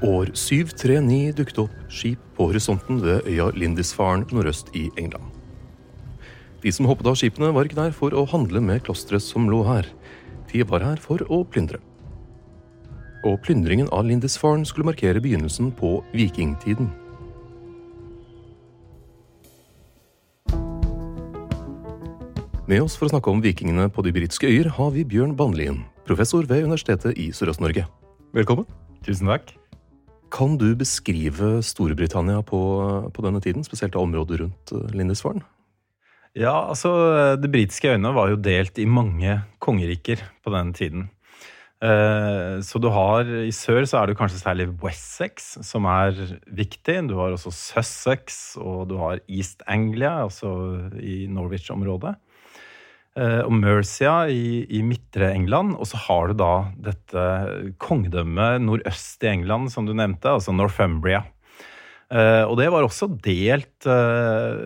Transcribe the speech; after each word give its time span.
År 0.00 0.30
739 0.32 1.34
dukket 1.36 1.58
opp 1.60 1.72
skip 1.92 2.20
på 2.36 2.46
horisonten 2.48 3.02
ved 3.04 3.26
øya 3.28 3.50
Lindisfarne 3.52 4.24
nordøst 4.32 4.72
i 4.72 4.86
England. 4.96 5.26
De 6.64 6.72
som 6.72 6.88
hoppet 6.88 7.08
av 7.08 7.18
skipene, 7.20 7.50
var 7.52 7.68
ikke 7.68 7.76
der 7.76 7.92
for 7.92 8.16
å 8.16 8.24
handle 8.28 8.62
med 8.64 8.80
klosteret 8.86 9.24
som 9.24 9.48
lå 9.52 9.60
her. 9.68 9.84
De 10.52 10.64
var 10.64 10.84
her 10.84 11.00
for 11.00 11.20
å 11.28 11.42
plyndre. 11.44 11.82
Og 13.28 13.36
plyndringen 13.44 13.92
av 13.92 14.08
Lindisfarne 14.08 14.64
skulle 14.68 14.88
markere 14.88 15.20
begynnelsen 15.20 15.68
på 15.76 15.98
vikingtiden. 16.16 16.88
Med 22.70 22.84
oss 22.86 22.96
for 22.96 23.08
å 23.08 23.12
snakke 23.12 23.32
om 23.32 23.44
vikingene 23.44 23.90
på 23.92 24.04
de 24.06 24.16
britiske 24.16 24.48
øyer 24.48 24.72
har 24.76 24.92
vi 24.96 25.04
Bjørn 25.04 25.36
Bannlien, 25.36 25.82
professor 26.08 26.46
ved 26.48 26.64
Universitetet 26.64 27.18
i 27.20 27.32
Sørøst-Norge. 27.36 27.84
Velkommen. 28.32 28.68
Tusen 29.04 29.28
takk. 29.28 29.59
Kan 30.30 30.58
du 30.60 30.68
beskrive 30.78 31.58
Storbritannia 31.66 32.42
på, 32.46 32.60
på 33.12 33.24
denne 33.24 33.40
tiden, 33.42 33.64
spesielt 33.66 33.98
området 33.98 34.40
rundt 34.44 34.74
eh, 34.76 34.92
Lindisfarne? 34.94 35.42
Ja, 36.38 36.68
altså 36.70 36.90
Det 37.42 37.50
britiske 37.50 37.90
øyene 37.90 38.12
var 38.14 38.30
jo 38.30 38.38
delt 38.38 38.78
i 38.78 38.86
mange 38.86 39.40
kongeriker 39.58 40.22
på 40.44 40.52
denne 40.54 40.76
tiden. 40.76 41.08
Eh, 41.82 42.60
Så 42.62 42.78
du 42.78 42.86
har 42.92 43.26
I 43.26 43.50
sør 43.50 43.82
så 43.88 43.98
er 43.98 44.06
det 44.10 44.18
kanskje 44.18 44.38
særlig 44.42 44.68
Wessex 44.82 45.56
som 45.66 45.88
er 45.90 46.14
viktig. 46.46 47.08
Du 47.08 47.16
har 47.18 47.34
også 47.34 47.50
Sussex, 47.50 48.56
og 48.60 48.88
du 48.88 48.98
har 49.00 49.18
East 49.26 49.64
Anglia, 49.66 50.20
altså 50.22 50.52
i 51.00 51.26
Norwich-området. 51.26 52.14
Eh, 53.18 53.42
Og 53.42 53.50
Mercia 53.58 54.28
i, 54.30 54.62
i 54.70 54.84
midtre 54.86 55.32
England. 55.34 55.74
Og 55.78 55.88
så 55.90 55.98
har 56.06 56.30
du 56.30 56.38
da 56.38 56.54
dette 56.90 57.26
kongedømmet 57.82 58.62
nordøst 58.62 59.26
i 59.26 59.32
England, 59.34 59.72
som 59.74 59.88
du 59.88 59.94
nevnte, 59.96 60.30
altså 60.30 60.54
Northumbria. 60.54 61.24
Eh, 62.10 62.42
og 62.42 62.56
det 62.58 62.66
var 62.74 62.82
også 62.82 63.06
delt 63.22 63.86
eh, 63.86 64.62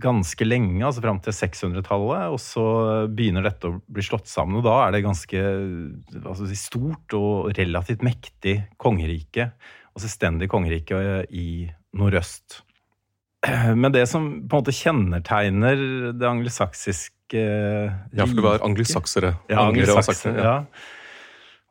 ganske 0.00 0.44
lenge, 0.44 0.80
altså 0.84 1.04
fram 1.04 1.20
til 1.24 1.36
600-tallet. 1.36 2.32
Og 2.32 2.40
så 2.40 2.66
begynner 3.12 3.44
dette 3.48 3.68
å 3.68 3.78
bli 3.84 4.04
slått 4.04 4.28
sammen, 4.32 4.60
og 4.60 4.66
da 4.68 4.78
er 4.86 4.96
det 4.96 5.04
ganske 5.04 5.44
si, 6.40 6.58
stort 6.60 7.16
og 7.18 7.52
relativt 7.60 8.04
mektig 8.04 8.58
kongerike. 8.80 9.52
Og 9.92 10.00
selvstendig 10.00 10.48
kongerike 10.48 10.98
i 11.28 11.68
nordøst. 12.00 12.62
Men 13.82 13.92
det 13.94 14.06
som 14.10 14.26
på 14.46 14.56
en 14.58 14.62
måte 14.62 14.74
kjennetegner 14.76 16.12
det 16.14 16.28
angelsaksiske 16.28 17.42
Ja, 17.42 18.26
for 18.26 18.36
det 18.36 18.44
var 18.44 18.66
angelsaksere. 18.66 19.36
Ja, 19.50 19.64
angelsaksere, 19.68 20.42
ja. 20.44 20.58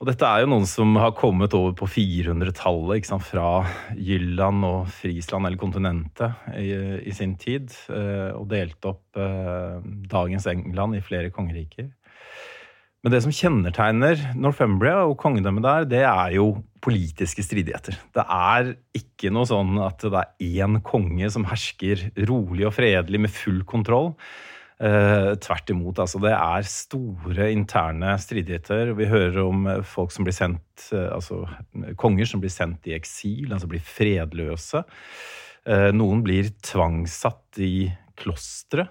Og 0.01 0.07
dette 0.09 0.25
er 0.25 0.41
jo 0.41 0.49
noen 0.49 0.65
som 0.65 0.95
har 0.97 1.11
kommet 1.13 1.53
over 1.53 1.75
på 1.77 1.85
400-tallet, 1.85 3.05
fra 3.21 3.49
Jylland 3.93 4.65
og 4.65 4.87
Frisland, 4.89 5.45
eller 5.45 5.61
kontinentet, 5.61 6.39
i, 6.57 6.71
i 7.05 7.13
sin 7.13 7.35
tid. 7.37 7.69
eh, 7.93 8.31
Og 8.33 8.47
delt 8.49 8.81
opp 8.89 9.21
eh, 9.21 9.77
dagens 10.09 10.47
England 10.49 10.97
i 10.97 11.03
flere 11.05 11.29
kongeriker. 11.29 11.91
Men 13.01 13.15
det 13.15 13.23
som 13.25 13.33
kjennetegner 13.33 14.19
Northumbria 14.37 15.07
og 15.09 15.17
kongedømmet 15.21 15.65
der, 15.65 15.87
det 15.89 16.03
er 16.05 16.35
jo 16.35 16.51
politiske 16.85 17.41
stridigheter. 17.45 17.97
Det 18.13 18.23
er 18.25 18.75
ikke 18.97 19.31
noe 19.33 19.49
sånn 19.49 19.79
at 19.81 20.05
det 20.05 20.21
er 20.21 20.61
én 20.65 20.77
konge 20.85 21.29
som 21.33 21.47
hersker 21.49 22.07
rolig 22.29 22.67
og 22.69 22.75
fredelig 22.77 23.23
med 23.25 23.33
full 23.33 23.63
kontroll. 23.69 24.13
Eh, 24.81 25.31
tvert 25.37 25.73
imot. 25.73 25.99
Altså, 26.01 26.21
det 26.21 26.31
er 26.33 26.69
store 26.69 27.49
interne 27.53 28.15
stridigheter. 28.21 28.95
Vi 28.97 29.09
hører 29.09 29.43
om 29.43 29.67
folk 29.85 30.13
som 30.13 30.25
blir 30.25 30.33
sendt 30.33 30.87
eh, 30.89 31.09
Altså 31.13 31.43
konger 32.01 32.29
som 32.29 32.41
blir 32.41 32.53
sendt 32.53 32.89
i 32.89 32.95
eksil, 32.97 33.51
altså 33.51 33.69
blir 33.69 33.83
fredløse. 33.85 34.81
Eh, 35.69 35.91
noen 35.93 36.23
blir 36.25 36.49
tvangssatt 36.65 37.61
i 37.61 37.91
klostre. 38.17 38.87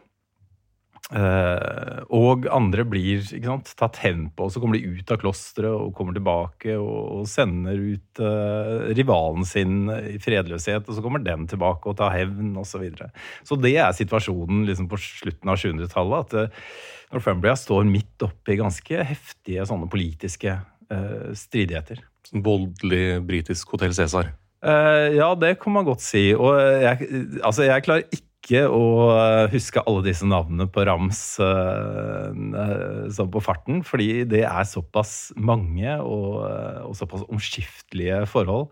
Eh, 1.10 2.00
og 2.14 2.46
andre 2.54 2.84
blir 2.86 3.24
sant, 3.26 3.72
tatt 3.78 3.98
hevn 4.04 4.28
på, 4.30 4.46
og 4.46 4.54
så 4.54 4.62
kommer 4.62 4.78
de 4.78 4.94
ut 5.00 5.10
av 5.10 5.18
klosteret 5.22 5.72
og 5.72 5.90
kommer 5.96 6.14
tilbake 6.14 6.76
og, 6.78 7.00
og 7.16 7.26
sender 7.30 7.80
ut 7.80 8.22
uh, 8.22 8.86
rivalen 8.94 9.46
sin 9.48 9.90
i 9.90 10.20
fredløshet, 10.22 10.86
og 10.86 10.94
så 10.94 11.02
kommer 11.02 11.24
den 11.24 11.48
tilbake 11.50 11.90
og 11.90 11.98
tar 11.98 12.14
hevn 12.14 12.54
osv. 12.54 12.70
Så, 12.70 12.82
videre. 12.84 13.10
så 13.44 13.58
det 13.58 13.74
er 13.82 13.96
situasjonen 13.96 14.62
liksom, 14.68 14.86
på 14.88 15.00
slutten 15.02 15.50
av 15.50 15.58
700-tallet. 15.60 16.30
At 16.30 16.54
uh, 16.54 16.70
Northumbria 17.10 17.56
står 17.58 17.88
midt 17.90 18.22
oppi 18.22 18.56
ganske 18.60 19.04
heftige 19.06 19.64
sånne 19.66 19.88
politiske 19.90 20.54
eh, 20.54 21.30
stridigheter. 21.38 22.04
Sånn 22.28 22.44
voldelig 22.46 23.20
britisk 23.26 23.74
Hotell 23.74 23.94
Cæsar. 23.96 24.30
Eh, 24.60 25.16
ja, 25.16 25.32
det 25.34 25.56
kan 25.62 25.74
man 25.74 25.88
godt 25.88 26.04
si. 26.04 26.30
Og 26.36 26.54
jeg, 26.84 27.08
altså, 27.42 27.66
jeg 27.66 27.86
klarer 27.86 28.06
ikke 28.06 28.29
å 28.48 28.84
eh, 29.12 29.50
huske 29.52 29.82
alle 29.86 30.02
disse 30.08 30.26
navnene 30.26 30.66
på 30.72 30.84
rams 30.88 31.20
sånn 31.38 33.30
på 33.30 33.42
farten, 33.44 33.82
fordi 33.86 34.24
det 34.28 34.44
er 34.48 34.64
såpass 34.68 35.32
mange 35.36 35.98
og, 36.00 36.40
og 36.88 36.96
såpass 36.98 37.26
omskiftelige 37.28 38.24
forhold 38.30 38.70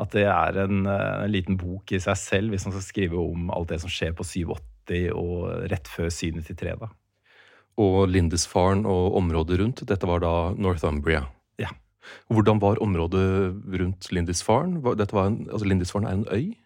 at 0.00 0.14
det 0.16 0.24
er 0.24 0.56
en, 0.64 0.86
en 0.88 1.30
liten 1.30 1.58
bok 1.60 1.92
i 1.92 2.00
seg 2.00 2.16
selv 2.16 2.54
hvis 2.54 2.64
man 2.66 2.72
skal 2.76 2.86
skrive 2.86 3.20
om 3.20 3.50
alt 3.52 3.68
det 3.72 3.80
som 3.82 3.92
skjer 3.92 4.14
på 4.16 4.24
87 4.24 5.12
og 5.12 5.66
rett 5.70 5.86
før 5.90 6.08
793. 6.10 6.72
Da. 6.80 6.88
Og 7.80 8.08
Lindisfarne 8.10 8.88
og 8.88 9.18
området 9.20 9.60
rundt, 9.60 9.84
dette 9.86 10.08
var 10.08 10.22
da 10.24 10.32
Northumbria. 10.56 11.26
Ja. 11.60 11.70
Hvordan 12.32 12.58
var 12.62 12.80
området 12.82 13.22
rundt 13.80 14.08
Lindisfarne? 14.10 14.80
Var- 14.82 14.96
Dette 14.98 15.14
var 15.14 15.28
en, 15.30 15.44
altså 15.50 15.68
Lindisfarne 15.68 16.08
er 16.08 16.18
en 16.18 16.26
øy? 16.32 16.56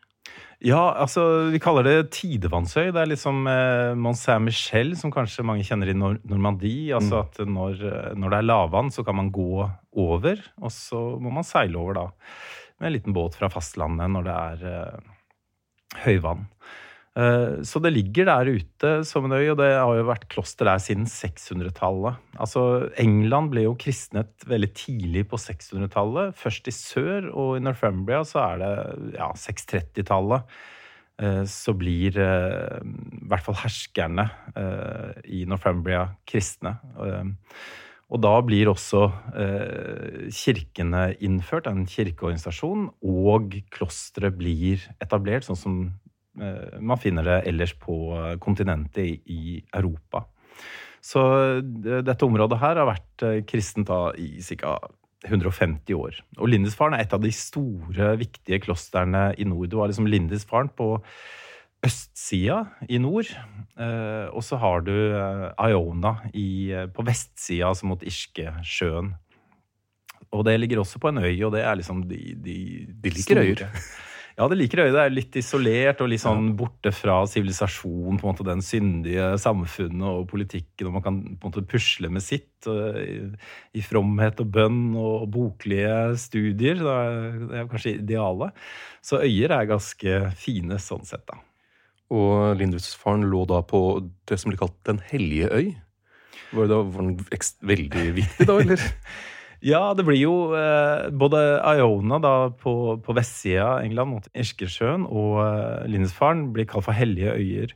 Ja, 0.65 0.95
altså 0.97 1.23
vi 1.53 1.61
kaller 1.61 1.85
det 1.85 2.15
tidevannsøy. 2.17 2.89
Det 2.95 3.01
er 3.03 3.11
liksom 3.11 3.43
eh, 3.51 3.91
Mont 4.01 4.17
Saint-Michel, 4.17 4.95
som 4.97 5.13
kanskje 5.13 5.45
mange 5.45 5.67
kjenner 5.67 5.91
i 5.93 5.97
Nor 5.97 6.17
Normandie. 6.25 6.95
Altså 6.97 7.21
at 7.21 7.37
når, 7.45 7.83
eh, 7.85 8.15
når 8.17 8.33
det 8.33 8.39
er 8.39 8.47
lavvann, 8.49 8.89
så 8.95 9.05
kan 9.05 9.19
man 9.19 9.29
gå 9.35 9.67
over, 10.01 10.41
og 10.65 10.73
så 10.73 11.03
må 11.21 11.35
man 11.35 11.45
seile 11.45 11.77
over 11.81 11.99
da. 11.99 12.07
med 12.81 12.89
en 12.89 12.97
liten 12.97 13.17
båt 13.17 13.37
fra 13.37 13.53
fastlandet 13.53 14.09
når 14.15 14.25
det 14.25 14.39
er 14.39 14.65
eh, 14.71 15.13
høyvann. 16.07 16.49
Uh, 17.15 17.63
så 17.63 17.79
det 17.79 17.93
ligger 17.95 18.27
der 18.27 18.49
ute 18.57 18.93
som 19.07 19.29
en 19.29 19.37
øy, 19.37 19.53
og 19.53 19.59
det 19.61 19.69
har 19.71 19.99
jo 19.99 20.07
vært 20.09 20.27
kloster 20.33 20.67
der 20.67 20.83
siden 20.83 21.07
600-tallet. 21.07 22.19
Altså, 22.43 22.65
England 22.99 23.53
ble 23.53 23.69
jo 23.69 23.77
kristnet 23.79 24.47
veldig 24.51 24.71
tidlig 24.75 25.23
på 25.31 25.39
600-tallet. 25.39 26.35
Først 26.39 26.71
i 26.71 26.75
sør, 26.75 27.31
og 27.31 27.59
i 27.59 27.63
Northumbria 27.63 28.25
så 28.27 28.43
er 28.49 28.65
det 28.65 28.73
ja, 29.21 29.31
630-tallet. 29.39 30.59
Uh, 31.23 31.45
så 31.47 31.77
blir 31.79 32.19
uh, 32.19 32.83
i 32.83 33.25
hvert 33.31 33.47
fall 33.47 33.61
herskerne 33.63 34.27
i 35.31 35.45
Northumbria 35.47 36.09
kristne. 36.27 36.77
Og 38.13 38.21
da 38.23 38.35
blir 38.45 38.69
også 38.71 39.07
eh, 39.35 40.27
kirkene 40.35 41.07
innført, 41.25 41.67
en 41.67 41.87
kirkeorganisasjon, 41.89 42.89
og 43.03 43.57
klosteret 43.75 44.37
blir 44.39 44.85
etablert, 45.03 45.47
sånn 45.47 45.59
som 45.59 45.79
eh, 45.89 46.04
man 46.35 46.99
finner 46.99 47.27
det 47.27 47.37
ellers 47.51 47.75
på 47.79 47.95
kontinentet 48.43 49.23
i, 49.31 49.61
Europa. 49.75 50.25
Så 51.05 51.23
eh, 51.61 52.03
dette 52.05 52.27
området 52.27 52.61
her 52.63 52.81
har 52.81 52.89
vært 52.89 53.25
eh, 53.27 53.41
kristent 53.49 53.91
da 53.91 54.09
i 54.17 54.39
ca. 54.59 54.79
150 55.25 55.97
år. 55.97 56.19
Og 56.37 56.51
Lindisfaren 56.53 56.97
er 56.97 57.07
et 57.07 57.15
av 57.17 57.23
de 57.23 57.31
store, 57.33 58.11
viktige 58.21 58.59
klostrene 58.67 59.31
i 59.41 59.47
nord. 59.49 59.71
Du 59.73 59.79
har 59.81 59.89
liksom 59.89 60.09
Lindisfaren 60.09 60.69
på 60.77 60.99
østsida 61.85 62.59
i 62.93 63.01
nord. 63.01 63.31
Eh, 63.81 64.27
og 64.33 64.45
så 64.45 64.61
har 64.61 64.85
du 64.85 64.93
eh, 64.93 65.47
Iona 65.71 66.19
i, 66.33 66.73
eh, 66.77 66.89
på 66.93 67.05
vestsida, 67.09 67.71
altså 67.71 67.89
mot 67.89 68.05
Irskesjøen. 68.05 69.15
Og 70.35 70.45
det 70.45 70.59
ligger 70.61 70.83
også 70.83 71.01
på 71.01 71.13
en 71.13 71.23
øy, 71.25 71.37
og 71.47 71.55
det 71.55 71.63
er 71.65 71.79
liksom 71.79 72.05
de, 72.11 72.21
de, 72.45 72.59
de 72.89 73.13
liker 73.17 73.41
øyer. 73.45 73.65
Ja, 74.35 74.49
det 74.51 74.57
liker 74.59 74.83
øyet. 74.83 74.95
Det 74.97 75.03
er 75.03 75.13
litt 75.15 75.37
isolert 75.39 76.01
og 76.03 76.09
litt 76.11 76.23
sånn 76.25 76.49
borte 76.59 76.91
fra 76.95 77.21
sivilisasjon, 77.31 78.19
på 78.19 78.27
en 78.27 78.33
måte 78.33 78.47
den 78.47 78.65
syndige 78.67 79.29
samfunnet 79.39 80.09
og 80.09 80.27
politikken, 80.33 80.89
og 80.89 80.97
man 80.97 81.05
kan 81.05 81.21
på 81.23 81.47
en 81.47 81.53
måte 81.53 81.63
pusle 81.71 82.11
med 82.11 82.25
sitt 82.25 82.67
i, 82.67 83.21
i 83.79 83.85
fromhet 83.85 84.43
og 84.43 84.51
bønn 84.57 84.81
og 84.99 85.29
boklige 85.35 86.17
studier. 86.19 86.83
Det 86.83 87.61
er 87.61 87.71
kanskje 87.71 87.97
idealet. 88.01 88.59
Så 89.07 89.23
øyer 89.23 89.55
er 89.55 89.71
ganske 89.71 90.19
fine 90.41 90.81
sånn 90.83 91.07
sett, 91.07 91.23
da. 91.31 91.39
Og 92.15 92.59
Lindisfaren 92.59 93.29
lå 93.31 93.45
da 93.49 93.63
på 93.65 93.85
det 94.29 94.37
som 94.41 94.51
blir 94.51 94.61
kalt 94.61 94.75
Den 94.87 95.01
hellige 95.09 95.49
øy. 95.49 95.71
Var, 96.55 96.67
det 96.67 96.75
da, 96.75 96.83
var 96.83 97.07
den 97.07 97.47
veldig 97.71 98.11
viktig 98.19 98.49
da, 98.51 98.59
eller? 98.67 98.83
ja, 99.65 99.83
det 99.97 100.05
blir 100.05 100.21
jo 100.21 100.35
eh, 100.59 101.09
både 101.17 101.41
Iona 101.75 102.19
da 102.23 102.35
på, 102.61 102.75
på 103.01 103.15
vestsida 103.17 103.79
av 103.79 103.85
England 103.87 104.13
mot 104.13 104.27
Irskesjøen 104.37 105.07
og 105.09 105.39
eh, 105.45 105.87
Lindisfaren 105.89 106.51
blir 106.53 106.69
kalt 106.69 106.87
for 106.89 106.97
hellige 106.97 107.33
øyer. 107.33 107.73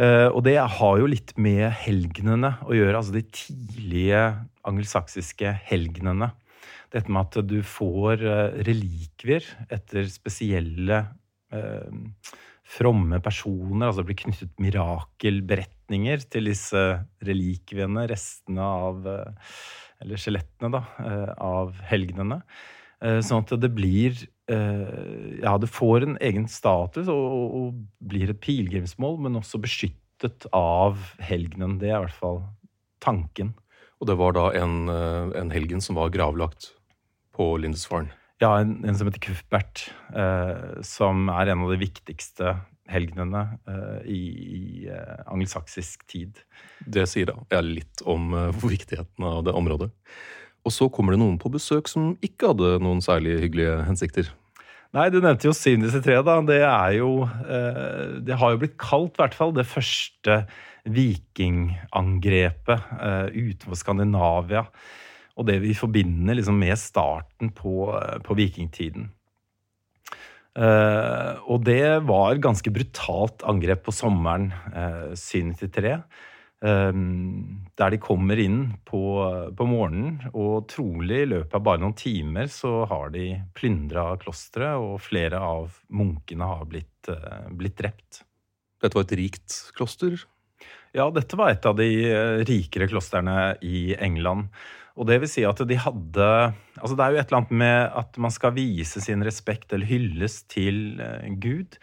Eh, 0.00 0.28
og 0.30 0.44
det 0.46 0.56
har 0.60 1.00
jo 1.00 1.08
litt 1.10 1.34
med 1.40 1.66
helgenene 1.82 2.54
å 2.62 2.76
gjøre, 2.76 2.94
altså 3.00 3.16
de 3.16 3.24
tidlige 3.26 4.22
angelsaksiske 4.70 5.56
helgenene. 5.66 6.30
Dette 6.94 7.10
med 7.12 7.26
at 7.26 7.50
du 7.50 7.58
får 7.66 8.22
eh, 8.22 8.60
relikvier 8.70 9.46
etter 9.70 10.06
spesielle 10.10 11.02
eh, 11.54 11.90
fromme 12.70 13.18
personer. 13.22 13.88
altså 13.88 14.02
Det 14.02 14.08
blir 14.12 14.22
knyttet 14.24 14.62
mirakelberetninger 14.62 16.26
til 16.30 16.50
disse 16.50 16.86
relikviene, 17.26 18.06
restene 18.10 18.72
av 18.86 19.06
eh, 19.10 19.54
Eller 20.00 20.20
skjelettene, 20.20 20.72
da, 20.72 20.82
eh, 21.04 21.32
av 21.44 21.74
helgenene. 21.90 22.40
Eh, 23.00 23.20
sånn 23.24 23.44
at 23.44 23.56
det 23.60 23.74
blir 23.74 24.26
Ja, 24.50 25.52
det 25.62 25.68
får 25.70 26.02
en 26.02 26.16
egen 26.26 26.48
status 26.50 27.06
og, 27.06 27.52
og 27.54 27.74
blir 28.02 28.32
et 28.32 28.40
pilegrimsmål, 28.42 29.20
men 29.22 29.38
også 29.38 29.60
beskyttet 29.62 30.42
av 30.50 30.98
helgenen. 31.22 31.76
Det 31.78 31.92
er 31.92 32.00
i 32.00 32.02
hvert 32.08 32.16
fall 32.18 32.40
tanken. 32.98 33.52
Og 34.02 34.08
det 34.10 34.16
var 34.18 34.34
da 34.34 34.48
en, 34.58 34.90
en 34.90 35.54
helgen 35.54 35.78
som 35.78 35.94
var 36.00 36.10
gravlagt 36.10 36.72
på 37.36 37.52
Lindesfaren? 37.62 38.10
Ja, 38.40 38.54
en, 38.58 38.78
en 38.88 38.96
som 38.96 39.08
heter 39.08 39.20
Cuthbert, 39.20 39.86
eh, 40.16 40.80
som 40.86 41.28
er 41.28 41.52
en 41.52 41.66
av 41.66 41.74
de 41.74 41.80
viktigste 41.82 42.54
helgenene 42.90 43.44
eh, 43.70 44.10
i, 44.10 44.20
i 44.56 44.64
eh, 44.90 45.22
angelsaksisk 45.30 46.04
tid. 46.10 46.42
Det 46.84 47.06
sier 47.10 47.30
da 47.30 47.62
litt 47.64 48.02
om 48.08 48.34
uh, 48.34 48.64
viktigheten 48.64 49.26
av 49.26 49.44
det 49.46 49.54
området. 49.56 49.90
Og 50.66 50.74
så 50.74 50.90
kommer 50.92 51.14
det 51.14 51.22
noen 51.22 51.38
på 51.40 51.52
besøk 51.52 51.88
som 51.88 52.12
ikke 52.24 52.52
hadde 52.52 52.78
noen 52.84 53.00
særlig 53.04 53.38
hyggelige 53.46 53.78
hensikter. 53.86 54.32
Nei, 54.96 55.06
du 55.12 55.20
nevnte 55.22 55.46
jo 55.46 55.54
Syndis 55.54 55.94
tre, 56.02 56.16
da. 56.26 56.40
Det 56.42 56.58
er 56.66 56.96
jo 56.98 57.22
eh, 57.22 58.18
Det 58.26 58.38
har 58.40 58.54
jo 58.54 58.62
blitt 58.64 58.74
kalt, 58.80 59.14
i 59.14 59.22
hvert 59.22 59.36
fall, 59.38 59.54
det 59.54 59.68
første 59.70 60.40
vikingangrepet 60.90 62.90
eh, 62.98 63.28
utenfor 63.36 63.78
Skandinavia 63.78 64.64
og 65.38 65.46
det 65.48 65.60
vi 65.62 65.76
forbinder 65.76 66.36
liksom 66.36 66.58
med 66.60 66.76
starten 66.76 67.52
på, 67.56 67.86
på 68.26 68.36
vikingtiden. 68.36 69.06
Uh, 70.60 71.40
og 71.48 71.62
det 71.64 72.02
var 72.04 72.40
ganske 72.42 72.72
brutalt 72.74 73.44
angrep 73.48 73.86
på 73.86 73.94
sommeren 73.96 74.50
uh, 74.74 75.12
793. 75.16 75.94
Um, 76.60 77.62
der 77.80 77.94
de 77.94 78.00
kommer 78.02 78.36
inn 78.42 78.58
på, 78.84 79.00
på, 79.56 79.64
morgenen, 79.64 80.18
og 80.34 80.66
trolig 80.68 81.22
i 81.22 81.30
løpet 81.30 81.56
av 81.56 81.64
bare 81.64 81.80
noen 81.80 81.96
timer 81.96 82.50
så 82.52 82.82
har 82.90 83.14
de 83.14 83.30
plyndra 83.56 84.10
klosteret, 84.20 84.76
og 84.76 85.00
flere 85.00 85.40
av 85.40 85.78
munkene 85.88 86.50
har 86.50 86.68
blitt, 86.68 87.08
blitt 87.56 87.78
drept. 87.80 88.20
Dette 88.84 88.96
var 88.96 89.08
et 89.08 89.16
rikt 89.22 89.56
kloster? 89.78 90.20
Ja, 90.96 91.06
dette 91.14 91.38
var 91.38 91.52
et 91.52 91.66
av 91.68 91.76
de 91.78 91.88
rikere 92.48 92.88
klostrene 92.90 93.54
i 93.62 93.92
England. 93.94 94.50
Og 94.98 95.06
det 95.08 95.20
vil 95.22 95.30
si 95.30 95.44
at 95.46 95.60
de 95.64 95.78
hadde 95.80 96.26
Altså 96.80 96.96
det 96.96 97.04
er 97.04 97.14
jo 97.14 97.20
et 97.20 97.30
eller 97.30 97.40
annet 97.40 97.56
med 97.62 97.96
at 98.02 98.18
man 98.20 98.32
skal 98.34 98.54
vise 98.56 99.02
sin 99.04 99.24
respekt 99.24 99.72
eller 99.72 99.88
hylles 99.88 100.42
til 100.50 101.00
uh, 101.00 101.26
Gud 101.40 101.76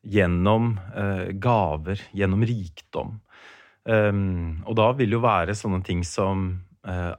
gjennom 0.00 0.72
uh, 0.96 1.28
gaver, 1.36 2.00
gjennom 2.16 2.44
rikdom. 2.48 3.18
Um, 3.84 4.62
og 4.64 4.78
da 4.80 4.86
vil 4.96 5.12
jo 5.12 5.20
være 5.20 5.56
sånne 5.56 5.82
ting 5.84 6.00
som 6.08 6.46
uh, 6.88 7.12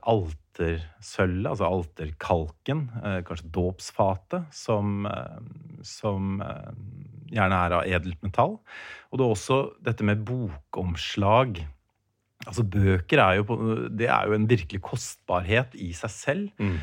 altersølvet, 0.51 1.47
altså 1.49 1.67
alterkalken, 1.67 2.81
kanskje 3.27 3.51
dåpsfatet, 3.55 4.49
som, 4.51 5.05
som 5.81 6.41
gjerne 7.31 7.59
er 7.65 7.75
av 7.77 7.85
edelt 7.87 8.19
metall. 8.25 8.57
Og 9.11 9.19
det 9.19 9.25
er 9.25 9.35
også 9.35 9.59
dette 9.83 10.07
med 10.07 10.25
bokomslag 10.27 11.63
Altså 12.47 12.63
Bøker 12.65 13.21
er 13.21 13.35
jo, 13.37 13.57
det 13.93 14.07
er 14.09 14.25
jo 14.25 14.33
en 14.33 14.49
virkelig 14.49 14.81
kostbarhet 14.81 15.75
i 15.77 15.91
seg 15.93 16.09
selv. 16.09 16.47
Mm. 16.57 16.79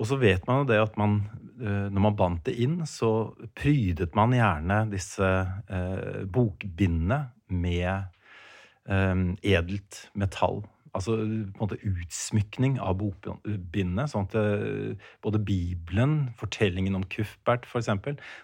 Og 0.00 0.08
så 0.08 0.18
vet 0.18 0.46
man 0.48 0.62
jo 0.62 0.68
det 0.70 0.80
at 0.80 0.96
man, 0.98 1.18
eh, 1.60 1.86
når 1.92 2.04
man 2.06 2.16
bandt 2.18 2.46
det 2.48 2.56
inn, 2.64 2.80
så 2.88 3.34
prydet 3.52 4.16
man 4.16 4.34
gjerne 4.34 4.80
disse 4.90 5.28
eh, 5.68 6.24
bokbindene 6.24 7.20
med 7.52 7.90
eh, 8.88 9.20
edelt 9.44 10.06
metall. 10.18 10.64
Altså 10.94 11.16
på 11.18 11.26
en 11.26 11.58
måte 11.58 11.80
utsmykning 11.82 12.76
av 12.82 12.98
bokbindene. 13.00 14.06
Sånn 14.10 14.28
at 14.28 14.36
eh, 14.38 15.08
både 15.24 15.42
Bibelen, 15.42 16.30
fortellingen 16.38 16.94
om 17.00 17.06
Cuthbert 17.10 17.66
f.eks., 17.66 17.90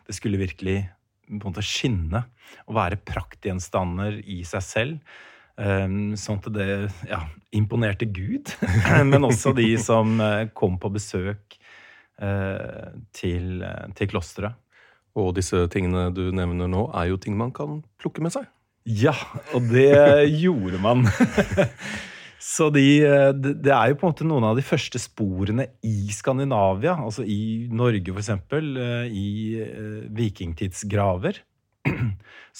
det 0.09 0.17
skulle 0.17 0.41
virkelig 0.41 0.83
på 1.31 1.39
en 1.39 1.53
måte 1.53 1.63
skinne 1.63 2.25
og 2.67 2.75
være 2.75 2.99
praktgjenstander 3.07 4.19
i 4.27 4.41
seg 4.49 4.67
selv. 4.67 5.19
Ehm, 5.61 6.15
sånn 6.19 6.41
at 6.41 6.49
det 6.55 6.69
ja, 7.11 7.21
imponerte 7.57 8.09
Gud, 8.09 8.53
men 9.11 9.27
også 9.29 9.53
de 9.57 9.75
som 9.83 10.17
eh, 10.25 10.49
kom 10.57 10.79
på 10.81 10.93
besøk 10.95 11.59
eh, 12.23 12.91
til, 13.17 13.61
eh, 13.67 13.91
til 13.99 14.11
klosteret. 14.13 14.57
Og 15.19 15.35
disse 15.37 15.67
tingene 15.73 16.09
du 16.15 16.29
nevner 16.35 16.71
nå, 16.71 16.87
er 16.97 17.11
jo 17.11 17.19
ting 17.21 17.37
man 17.37 17.53
kan 17.53 17.81
plukke 18.01 18.23
med 18.25 18.35
seg. 18.35 18.47
Ja, 18.89 19.13
og 19.53 19.67
det 19.69 20.31
gjorde 20.41 20.81
man. 20.81 21.05
Så 22.41 22.71
de, 22.73 22.85
det 23.37 23.73
er 23.75 23.91
jo 23.91 23.99
på 24.01 24.07
en 24.07 24.15
måte 24.15 24.27
noen 24.27 24.47
av 24.49 24.57
de 24.57 24.65
første 24.65 25.01
sporene 25.03 25.67
i 25.85 26.09
Skandinavia, 26.15 26.95
altså 26.97 27.27
i 27.29 27.69
Norge 27.69 28.15
f.eks., 28.17 28.33
i 29.13 29.29
vikingtidsgraver. 30.17 31.43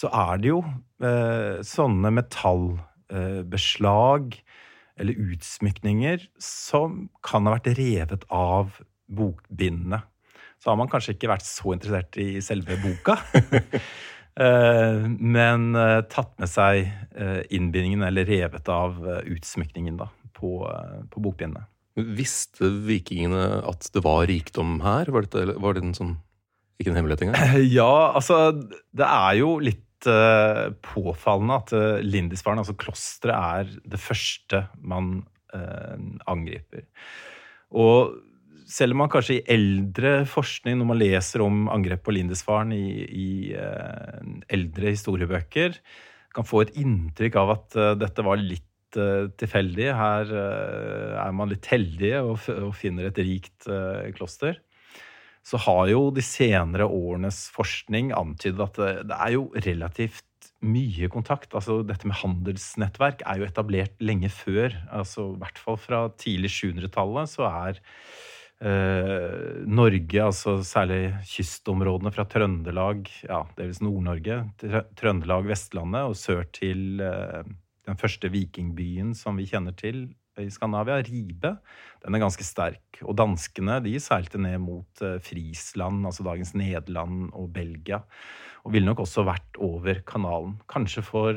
Så 0.01 0.09
er 0.13 0.39
det 0.41 0.53
jo 0.53 0.61
sånne 1.67 2.13
metall 2.13 2.69
Eh, 3.11 3.43
eller 5.01 5.17
utsmykninger 5.17 6.27
som 6.45 7.07
kan 7.25 7.47
ha 7.49 7.55
vært 7.55 7.71
revet 7.79 8.27
av 8.29 8.75
bokbindene. 9.09 10.03
Så 10.61 10.71
har 10.71 10.77
man 10.77 10.91
kanskje 10.93 11.15
ikke 11.15 11.31
vært 11.31 11.47
så 11.47 11.73
interessert 11.73 12.19
i 12.21 12.43
selve 12.45 12.77
boka. 12.83 13.17
Eh, 14.39 15.03
men 15.19 15.75
eh, 15.79 15.99
tatt 16.13 16.33
med 16.41 16.51
seg 16.51 16.91
innbindingen, 17.51 18.05
eller 18.07 18.25
revet 18.25 18.69
av 18.73 18.97
utsmykningen, 19.29 19.99
da, 19.99 20.07
på, 20.39 20.63
på 21.11 21.21
bokbindene. 21.21 21.67
Visste 22.17 22.71
vikingene 22.87 23.61
at 23.69 23.91
det 23.93 24.01
var 24.07 24.25
rikdom 24.31 24.79
her? 24.85 25.11
Var, 25.13 25.27
dette, 25.27 25.59
var 25.61 25.77
det 25.77 25.83
en 25.85 25.97
sånn 25.99 26.15
Ikke 26.81 26.95
en 26.95 27.01
hemmelighet 27.01 27.27
engang? 27.27 27.59
Ja, 27.81 28.15
altså 28.15 28.55
Det 28.55 29.05
er 29.05 29.41
jo 29.43 29.57
litt 29.61 29.85
påfallende 30.01 31.59
at 31.59 31.75
Lindisfarne, 32.07 32.63
altså 32.63 32.79
klosteret, 32.79 33.35
er 33.37 33.91
det 33.93 34.01
første 34.01 34.63
man 34.81 35.19
angriper. 36.31 36.87
Og 37.77 38.15
selv 38.71 38.95
om 38.95 39.03
man 39.03 39.11
kanskje 39.13 39.41
i 39.41 39.45
eldre 39.51 40.21
forskning, 40.31 40.79
når 40.79 40.89
man 40.89 41.01
leser 41.01 41.43
om 41.45 41.65
angrep 41.73 42.05
på 42.07 42.15
Lindisfaren 42.15 42.71
i, 42.77 42.87
i 43.03 43.29
eldre 44.51 44.93
historiebøker, 44.95 45.79
kan 46.31 46.47
få 46.47 46.63
et 46.63 46.77
inntrykk 46.79 47.39
av 47.43 47.55
at 47.57 47.79
dette 47.99 48.23
var 48.23 48.39
litt 48.39 48.71
uh, 48.99 49.29
tilfeldig. 49.39 49.91
Her 49.97 50.33
uh, 50.33 51.21
er 51.23 51.37
man 51.37 51.51
litt 51.53 51.69
heldige 51.71 52.23
og, 52.25 52.41
og 52.55 52.75
finner 52.79 53.11
et 53.11 53.21
rikt 53.23 53.69
uh, 53.71 54.09
kloster. 54.17 54.61
Så 55.47 55.61
har 55.65 55.89
jo 55.89 56.09
de 56.15 56.25
senere 56.25 56.87
årenes 56.87 57.47
forskning 57.55 58.13
antydet 58.17 58.67
at 58.67 58.81
det, 58.81 58.91
det, 59.11 59.17
er 59.17 59.37
jo 59.37 59.47
relativt 59.57 60.51
mye 60.61 61.09
kontakt. 61.13 61.55
Altså 61.57 61.81
Dette 61.87 62.09
med 62.09 62.21
handelsnettverk 62.21 63.25
er 63.25 63.41
jo 63.41 63.49
etablert 63.49 63.97
lenge 64.05 64.29
før. 64.33 64.77
altså 64.93 65.31
I 65.33 65.41
hvert 65.41 65.63
fall 65.63 65.81
fra 65.81 66.03
tidlig 66.21 66.53
700-tallet 66.59 67.33
så 67.33 67.49
er 67.49 67.81
Eh, 67.81 68.30
Norge, 68.61 70.21
altså 70.21 70.59
særlig 70.67 71.15
kystområdene 71.25 72.13
fra 72.13 72.27
Trøndelag, 72.29 73.07
ja, 73.25 73.41
delvis 73.57 73.81
Nord-Norge, 73.81 74.43
Trøndelag, 75.01 75.49
Vestlandet 75.49 76.11
og 76.11 76.19
sør 76.21 76.45
til 76.53 77.01
eh, 77.01 77.41
den 77.89 78.01
første 78.01 78.29
vikingbyen 78.29 79.15
som 79.17 79.41
vi 79.41 79.49
kjenner 79.49 79.73
til 79.79 80.11
i 80.41 80.51
Skandinavia, 80.53 81.01
Ribe, 81.05 81.55
den 82.05 82.17
er 82.17 82.23
ganske 82.23 82.45
sterk. 82.47 83.01
Og 83.03 83.17
danskene 83.19 83.81
de 83.85 83.97
seilte 84.01 84.39
ned 84.41 84.61
mot 84.63 85.03
uh, 85.05 85.19
Frisland, 85.21 86.07
altså 86.09 86.25
dagens 86.25 86.55
Nederland 86.57 87.33
og 87.37 87.51
Belgia. 87.53 87.99
Og 88.65 88.73
ville 88.73 88.89
nok 88.89 89.03
også 89.05 89.25
vært 89.27 89.59
over 89.61 90.01
kanalen. 90.09 90.55
Kanskje 90.71 91.03
for 91.05 91.37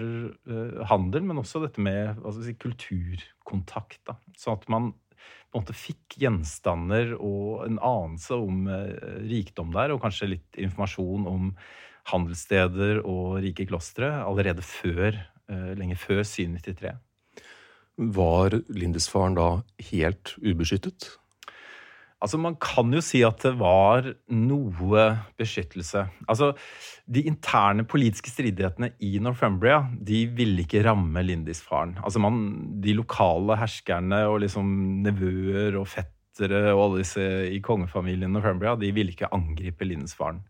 handel, 0.91 1.25
men 1.27 1.39
også 1.39 1.63
dette 1.65 1.83
med 1.83 2.19
si, 2.35 2.55
kulturkontakt. 2.59 4.01
Da. 4.07 4.17
Sånn 4.39 4.59
at 4.59 4.67
man 4.71 4.91
på 5.53 5.59
en 5.59 5.65
måte 5.67 5.77
fikk 5.77 6.17
gjenstander 6.17 7.13
og 7.19 7.67
en 7.67 7.77
anelse 7.77 8.35
om 8.35 8.65
uh, 8.65 9.19
rikdom 9.21 9.69
der, 9.75 9.93
og 9.93 10.01
kanskje 10.01 10.33
litt 10.33 10.57
informasjon 10.57 11.29
om 11.29 11.51
handelssteder 12.09 13.03
og 13.05 13.37
rike 13.45 13.69
klostre 13.69 14.09
allerede 14.25 14.65
før 14.65 15.21
Eh, 15.51 15.73
lenge 15.77 15.97
før 15.99 16.23
793. 16.23 16.93
Var 18.15 18.55
Lindisfaren 18.73 19.35
da 19.37 19.49
helt 19.91 20.35
ubeskyttet? 20.41 21.11
Altså, 22.23 22.39
Man 22.39 22.55
kan 22.61 22.93
jo 22.95 23.01
si 23.03 23.21
at 23.27 23.43
det 23.43 23.53
var 23.59 24.07
noe 24.31 25.05
beskyttelse. 25.39 26.05
Altså, 26.31 26.53
De 27.05 27.25
interne 27.27 27.83
politiske 27.83 28.31
stridighetene 28.31 28.93
i 29.03 29.17
Northumbria 29.19 29.81
de 29.99 30.23
ville 30.31 30.63
ikke 30.63 30.85
ramme 30.87 31.25
Lindisfaren. 31.25 31.97
Altså, 32.03 32.23
man, 32.23 32.79
De 32.81 32.95
lokale 32.95 33.59
herskerne 33.59 34.23
og 34.31 34.39
liksom 34.45 34.71
nevøer 35.03 35.75
og 35.81 35.89
fettere 35.91 36.71
og 36.71 36.87
alle 36.87 37.03
disse 37.03 37.27
i 37.51 37.59
kongefamilien 37.61 38.31
Northumbria 38.31 38.77
de 38.79 38.93
ville 38.95 39.13
ikke 39.13 39.31
angripe 39.35 39.85
Lindisfaren. 39.85 40.41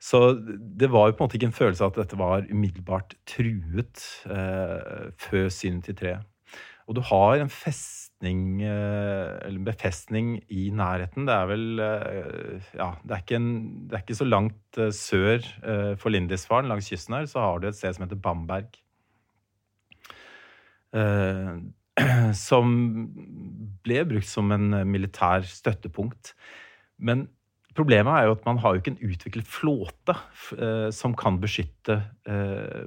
Så 0.00 0.32
det 0.78 0.88
var 0.92 1.08
jo 1.08 1.16
på 1.18 1.24
en 1.24 1.26
måte 1.26 1.36
ikke 1.38 1.48
en 1.50 1.56
følelse 1.58 1.84
av 1.84 1.90
at 1.90 2.04
dette 2.04 2.18
var 2.18 2.46
umiddelbart 2.48 3.16
truet 3.26 4.04
eh, 4.30 5.08
før 5.18 5.48
793. 5.50 6.12
Og 6.88 6.96
du 6.96 7.02
har 7.10 7.42
en 7.42 7.50
festning, 8.18 8.62
eh, 8.62 9.58
befestning 9.64 10.42
i 10.50 10.70
nærheten. 10.70 11.26
Det 11.26 11.34
er 11.34 11.46
vel 11.46 11.78
eh, 11.78 12.60
Ja, 12.74 12.96
det 13.04 13.14
er, 13.14 13.36
en, 13.36 13.86
det 13.88 13.94
er 13.94 14.02
ikke, 14.02 14.14
så 14.14 14.24
langt 14.24 14.78
eh, 14.78 14.90
sør 14.90 15.38
for 15.96 16.10
Lindisfaren, 16.10 16.68
langs 16.68 16.88
kysten 16.88 17.14
her, 17.14 17.26
så 17.26 17.38
har 17.40 17.58
du 17.60 17.68
et 17.68 17.76
sted 17.76 17.94
som 17.94 18.04
heter 18.04 18.16
Bamberg. 18.16 18.68
Som 22.38 22.68
ble 23.82 24.04
brukt 24.06 24.28
som 24.28 24.52
en 24.54 24.70
militær 24.86 25.42
støttepunkt. 25.42 26.34
Men 26.98 27.28
Problemet 27.74 28.10
er 28.10 28.24
jo 28.26 28.32
at 28.34 28.46
man 28.46 28.58
har 28.58 28.74
jo 28.74 28.80
ikke 28.80 28.90
en 28.96 29.10
utviklet 29.12 29.46
flåte 29.46 30.14
som 30.90 31.12
kan 31.14 31.36
beskytte 31.38 32.00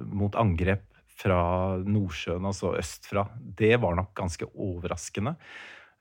mot 0.04 0.36
angrep 0.36 0.82
fra 1.22 1.40
Nordsjøen, 1.82 2.44
altså 2.48 2.74
østfra. 2.78 3.26
Det 3.38 3.76
var 3.82 3.96
nok 3.98 4.12
ganske 4.18 4.48
overraskende. 4.52 5.36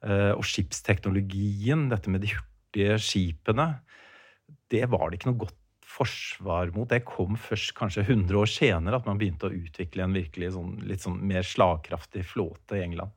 Eh, 0.01 0.31
og 0.33 0.45
skipsteknologien, 0.47 1.87
dette 1.91 2.09
med 2.09 2.25
de 2.25 2.33
hurtige 2.33 2.97
skipene, 3.01 3.67
det 4.71 4.87
var 4.91 5.09
det 5.09 5.19
ikke 5.19 5.31
noe 5.31 5.43
godt 5.45 5.57
forsvar 5.91 6.71
mot. 6.75 6.89
Det 6.89 7.03
kom 7.07 7.37
først 7.39 7.73
kanskje 7.77 8.05
100 8.07 8.37
år 8.39 8.49
senere 8.49 8.99
at 8.99 9.07
man 9.07 9.19
begynte 9.19 9.49
å 9.49 9.55
utvikle 9.55 10.05
en 10.05 10.15
virkelig 10.15 10.53
sånn, 10.55 10.77
litt 10.87 11.03
sånn 11.03 11.19
mer 11.27 11.45
slagkraftig 11.45 12.23
flåte 12.29 12.79
i 12.79 12.85
England. 12.85 13.11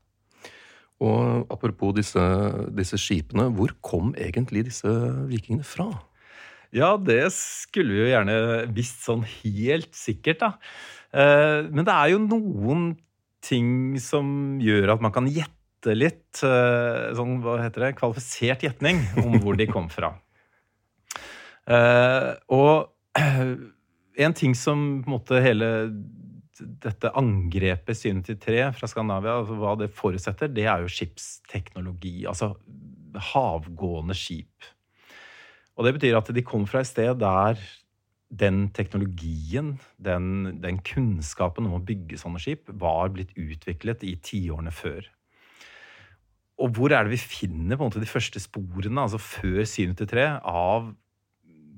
Og 1.05 1.51
apropos 1.53 1.95
disse, 1.97 2.23
disse 2.75 2.99
skipene, 3.01 3.49
hvor 3.55 3.75
kom 3.85 4.13
egentlig 4.19 4.67
disse 4.69 4.91
vikingene 5.31 5.67
fra? 5.67 5.89
Ja, 6.75 6.95
det 6.99 7.29
skulle 7.37 7.95
vi 7.95 8.03
jo 8.03 8.11
gjerne 8.11 8.37
visst 8.75 9.05
sånn 9.07 9.23
helt 9.43 9.93
sikkert, 9.95 10.41
da. 10.43 10.53
Eh, 11.15 11.61
men 11.71 11.87
det 11.87 11.95
er 11.95 12.13
jo 12.15 12.23
noen 12.25 12.89
ting 13.45 13.99
som 14.03 14.59
gjør 14.63 14.97
at 14.97 15.05
man 15.05 15.15
kan 15.15 15.29
gjette 15.31 15.95
litt. 15.95 16.43
Eh, 16.43 17.13
sånn, 17.15 17.39
hva 17.45 17.61
heter 17.63 17.89
det, 17.89 17.95
kvalifisert 18.01 18.65
gjetning 18.67 19.03
om 19.23 19.39
hvor 19.45 19.59
de 19.59 19.69
kom 19.71 19.91
fra. 19.93 20.15
Eh, 21.71 22.31
og 22.53 22.91
en 24.25 24.37
ting 24.37 24.57
som 24.59 24.85
på 25.05 25.11
en 25.11 25.17
måte 25.17 25.43
hele 25.45 25.71
dette 26.55 27.11
angrepet 27.19 27.99
793 27.99 28.59
fra 28.79 28.89
Skandinavia, 28.91 29.41
altså 29.41 29.57
hva 29.59 29.75
det 29.79 29.91
forutsetter, 29.95 30.53
det 30.55 30.69
er 30.71 30.85
jo 30.85 30.93
skipsteknologi. 30.93 32.23
Altså 32.31 32.53
havgående 33.35 34.17
skip. 34.19 34.71
Og 35.75 35.87
det 35.87 35.97
betyr 35.97 36.19
at 36.19 36.31
de 36.35 36.45
kom 36.47 36.67
fra 36.71 36.83
et 36.83 36.91
sted 36.91 37.19
der 37.19 37.59
den 38.31 38.69
teknologien, 38.75 39.75
den, 40.03 40.61
den 40.63 40.81
kunnskapen 40.87 41.69
om 41.69 41.77
å 41.79 41.85
bygge 41.85 42.19
sånne 42.19 42.41
skip, 42.43 42.71
var 42.81 43.13
blitt 43.15 43.35
utviklet 43.39 44.05
i 44.07 44.17
tiårene 44.23 44.73
før. 44.75 45.07
Og 46.63 46.77
hvor 46.77 46.95
er 46.95 47.07
det 47.07 47.17
vi 47.17 47.21
finner 47.21 47.79
måte 47.81 48.03
de 48.03 48.09
første 48.09 48.41
sporene, 48.43 49.03
altså 49.03 49.19
før 49.19 49.65
793, 49.67 50.27
av 50.47 50.93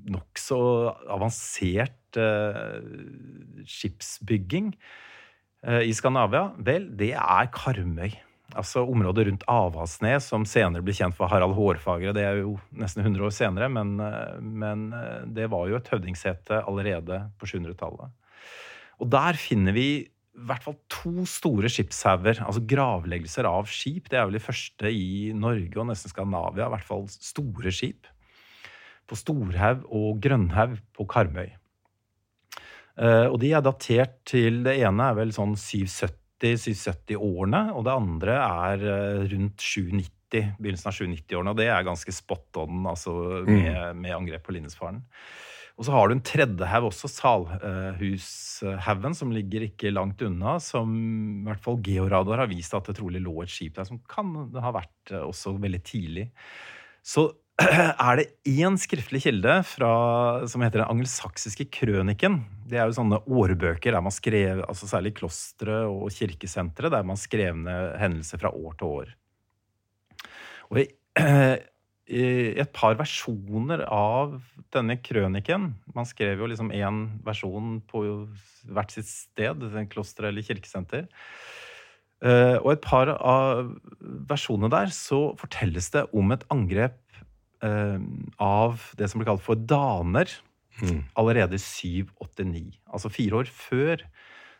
nokså 0.07 0.59
avansert 1.11 2.19
eh, 2.21 2.77
skipsbygging 3.67 4.71
eh, 5.65 5.83
i 5.89 5.95
Skandinavia? 5.97 6.51
Vel, 6.63 6.91
det 6.99 7.13
er 7.17 7.51
Karmøy. 7.53 8.13
Altså 8.55 8.85
området 8.87 9.25
rundt 9.27 9.45
Avaldsnes, 9.51 10.29
som 10.31 10.45
senere 10.47 10.85
ble 10.85 10.93
kjent 10.95 11.15
for 11.17 11.27
Harald 11.27 11.57
Hårfagre. 11.57 12.13
Det 12.15 12.23
er 12.23 12.39
jo 12.39 12.53
nesten 12.79 13.03
100 13.03 13.25
år 13.27 13.33
senere, 13.35 13.67
men, 13.71 13.97
eh, 13.99 14.37
men 14.39 14.85
eh, 14.95 15.25
det 15.35 15.49
var 15.51 15.67
jo 15.67 15.75
et 15.75 15.89
høvdingsete 15.91 16.61
allerede 16.63 17.25
på 17.39 17.49
700-tallet. 17.51 18.13
Og 19.03 19.11
der 19.11 19.37
finner 19.37 19.75
vi 19.75 19.87
i 20.37 20.45
hvert 20.47 20.63
fall 20.63 20.77
to 20.93 21.25
store 21.27 21.69
skipshauger, 21.71 22.43
altså 22.45 22.61
gravleggelser 22.69 23.47
av 23.49 23.67
skip. 23.73 24.07
Det 24.07 24.19
er 24.19 24.29
vel 24.29 24.37
de 24.37 24.43
første 24.43 24.91
i 24.93 25.33
Norge 25.35 25.81
og 25.81 25.89
nesten 25.89 26.13
Skandinavia, 26.13 26.69
i 26.69 26.75
hvert 26.75 26.87
fall 26.87 27.07
store 27.11 27.73
skip 27.73 28.07
på 29.07 29.17
Storhaug 29.17 29.85
og 29.95 30.19
Grønhaug 30.23 30.77
på 30.95 31.07
Karmøy. 31.09 31.49
Uh, 32.97 33.29
og 33.29 33.37
de 33.43 33.51
er 33.53 33.61
datert 33.61 34.15
til 34.25 34.63
Det 34.65 34.73
ene 34.81 35.11
er 35.11 35.17
vel 35.19 35.29
sånn 35.35 35.51
770-770-årene, 36.43 37.63
og 37.73 37.85
det 37.87 37.95
andre 37.95 38.37
er 38.37 38.85
uh, 38.85 39.25
rundt 39.31 39.63
790, 39.63 40.53
begynnelsen 40.59 40.91
av 40.91 40.97
790-årene. 40.97 41.53
Og 41.53 41.59
det 41.59 41.67
er 41.73 41.87
ganske 41.87 42.15
spot 42.15 42.61
on 42.63 42.87
altså, 42.89 43.13
med, 43.47 43.73
mm. 43.73 44.01
med 44.03 44.15
angrep 44.15 44.47
på 44.47 44.55
Lindesfaren. 44.55 45.03
Og 45.77 45.85
så 45.85 45.93
har 45.93 46.09
du 46.09 46.15
en 46.15 46.23
tredje 46.25 46.67
haug 46.71 46.87
også, 46.89 47.09
Salhushaugen, 47.13 49.17
som 49.17 49.33
ligger 49.33 49.67
ikke 49.67 49.93
langt 49.93 50.23
unna. 50.25 50.55
Som 50.63 50.95
i 50.97 51.45
hvert 51.45 51.61
fall 51.63 51.77
georadar 51.85 52.41
har 52.41 52.49
vist 52.49 52.73
at 52.77 52.89
det 52.89 52.97
trolig 52.97 53.21
lå 53.21 53.35
et 53.43 53.53
skip 53.53 53.77
der, 53.77 53.89
som 53.89 54.01
kan 54.09 54.33
ha 54.57 54.73
vært 54.75 55.13
uh, 55.13 55.27
også 55.29 55.53
veldig 55.61 55.83
tidlig. 55.85 56.31
Så 57.05 57.29
er 57.57 58.19
det 58.19 58.25
én 58.45 58.75
skriftlig 58.77 59.23
kilde 59.23 59.53
fra, 59.65 59.93
som 60.49 60.61
heter 60.61 60.83
Den 60.83 60.91
angelsaksiske 60.93 61.65
krøniken. 61.73 62.43
Det 62.69 62.77
er 62.77 62.85
jo 62.85 62.97
sånne 62.99 63.17
årbøker 63.25 63.95
der 63.95 64.03
man 64.05 64.13
skrev, 64.13 64.61
altså 64.67 64.89
særlig 64.89 65.15
klostre 65.17 65.79
og 65.89 66.11
kirkesentre, 66.13 66.91
der 66.93 67.07
man 67.07 67.17
skrev 67.17 67.57
ned 67.57 67.95
hendelser 67.97 68.43
fra 68.43 68.51
år 68.53 68.77
til 68.77 68.93
år. 68.99 69.09
Og 70.69 70.83
i, 70.83 70.85
i, 72.13 72.23
et 72.61 72.71
par 72.77 72.99
versjoner 72.99 73.87
av 73.89 74.37
denne 74.75 74.97
krøniken 74.99 75.71
Man 75.95 76.07
skrev 76.07 76.43
jo 76.43 76.49
liksom 76.51 76.69
én 76.75 77.05
versjon 77.25 77.79
på 77.89 78.03
hvert 78.69 78.93
sitt 78.93 79.09
sted, 79.09 79.65
kloster 79.89 80.29
eller 80.29 80.45
kirkesenter. 80.45 81.07
Uh, 82.17 82.57
og 82.63 82.71
et 82.75 82.85
par 82.85 83.09
av 83.13 83.67
versjonene 84.29 84.71
der 84.73 84.93
så 84.93 85.35
fortelles 85.37 85.89
det 85.93 86.07
om 86.17 86.33
et 86.33 86.45
angrep 86.53 86.97
av 87.63 88.83
det 88.99 89.07
som 89.09 89.21
blir 89.21 89.29
kalt 89.31 89.41
for 89.45 89.57
daner, 89.57 90.29
mm. 90.81 90.99
allerede 91.17 91.57
789. 91.57 92.75
Altså 92.85 93.09
fire 93.09 93.41
år 93.41 93.49
før 93.49 94.03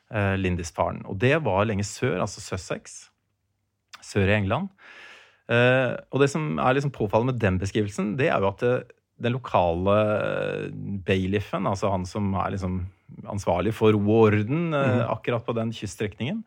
uh, 0.10 0.34
Lindisfaren. 0.40 1.04
Og 1.06 1.20
det 1.22 1.36
var 1.46 1.68
lenge 1.70 1.86
sør, 1.86 2.18
altså 2.24 2.42
Sussex. 2.42 3.08
Sør 4.02 4.30
i 4.32 4.38
England. 4.38 4.72
og 5.48 6.20
det 6.20 6.28
som 6.28 6.58
er 6.60 6.76
liksom 6.76 6.92
påfallende 6.92 7.34
med 7.34 7.42
den 7.42 7.58
beskrivelsen, 7.60 8.16
det 8.20 8.28
er 8.28 8.42
jo 8.44 8.50
at 8.50 8.64
det, 8.64 8.72
den 9.24 9.34
lokale 9.38 9.96
bailiffen, 11.06 11.68
altså 11.68 11.92
han 11.92 12.06
som 12.06 12.34
er 12.36 12.52
liksom 12.54 12.82
ansvarlig 13.32 13.74
for 13.74 13.96
orden 13.96 14.74
mm. 14.74 15.06
akkurat 15.08 15.46
på 15.46 15.56
den 15.58 15.72
kyststrekningen, 15.74 16.44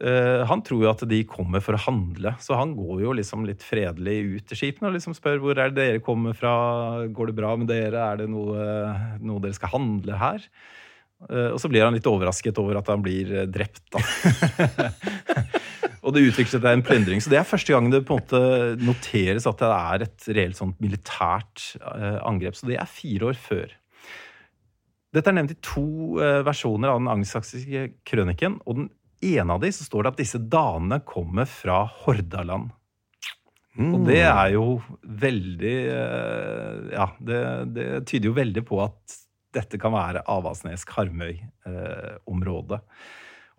Uh, 0.00 0.46
han 0.48 0.62
tror 0.64 0.80
jo 0.80 0.88
at 0.88 1.02
de 1.04 1.18
kommer 1.28 1.60
for 1.60 1.76
å 1.76 1.82
handle, 1.84 2.32
så 2.40 2.56
han 2.56 2.72
går 2.72 3.02
jo 3.02 3.14
liksom 3.18 3.44
litt 3.44 3.60
fredelig 3.60 4.16
ut 4.24 4.44
til 4.48 4.56
skipene 4.56 4.88
og 4.88 4.94
liksom 4.94 5.12
spør 5.12 5.42
hvor 5.42 5.58
er 5.60 5.74
det 5.74 5.76
dere 5.76 6.00
kommer 6.04 6.36
fra, 6.36 6.52
går 7.12 7.28
det 7.28 7.34
bra 7.36 7.50
med 7.60 7.68
dere, 7.68 8.00
er 8.00 8.22
det 8.22 8.28
noe, 8.32 8.62
noe 9.20 9.42
dere 9.44 9.58
skal 9.58 9.74
handle 9.74 10.16
her? 10.16 10.46
Uh, 11.28 11.50
og 11.50 11.58
så 11.60 11.68
blir 11.68 11.84
han 11.84 11.92
litt 11.92 12.08
overrasket 12.08 12.56
over 12.62 12.78
at 12.80 12.88
han 12.88 13.04
blir 13.04 13.42
drept, 13.52 13.82
da. 13.92 14.00
og 16.06 16.16
det 16.16 16.22
utvikler 16.30 16.54
seg 16.54 16.68
en 16.70 16.84
plyndring. 16.86 17.20
Så 17.20 17.32
det 17.32 17.42
er 17.42 17.50
første 17.50 17.76
gang 17.76 17.90
det 17.92 18.00
på 18.08 18.16
en 18.16 18.22
måte 18.24 18.80
noteres 18.80 19.48
at 19.50 19.60
det 19.60 19.68
er 19.74 20.06
et 20.06 20.30
reelt 20.32 20.56
sånt 20.56 20.80
militært 20.80 21.74
angrep. 22.24 22.56
Så 22.56 22.70
det 22.70 22.80
er 22.80 22.88
fire 22.88 23.28
år 23.34 23.36
før. 23.36 23.76
Dette 25.12 25.28
er 25.28 25.36
nevnt 25.36 25.52
i 25.52 25.60
to 25.66 25.84
versjoner 26.46 26.94
av 26.94 27.02
den 27.02 27.12
angelsaksiske 27.12 27.84
krøniken. 28.08 28.56
og 28.64 28.78
den 28.78 28.88
ene 29.22 29.52
av 29.54 29.60
de 29.62 29.70
så 29.74 29.84
står 29.86 30.02
det 30.02 30.12
at 30.12 30.22
disse 30.22 30.40
danene 30.52 30.98
kommer 31.06 31.46
fra 31.48 31.78
Hordaland. 32.02 32.66
Mm. 33.78 33.92
Og 33.94 33.98
det 34.08 34.22
er 34.26 34.48
jo 34.56 34.64
veldig 35.00 35.78
eh, 35.94 36.76
Ja, 36.90 37.06
det, 37.22 37.40
det, 37.76 37.84
tyder 38.10 38.26
jo 38.32 38.36
veldig 38.36 38.62
på 38.66 38.76
at 38.82 38.98
dette 39.54 39.78
kan 39.82 39.92
være 39.94 40.22
Avaldsnes-Karmøy-området. 40.30 42.80
Eh, 42.82 42.86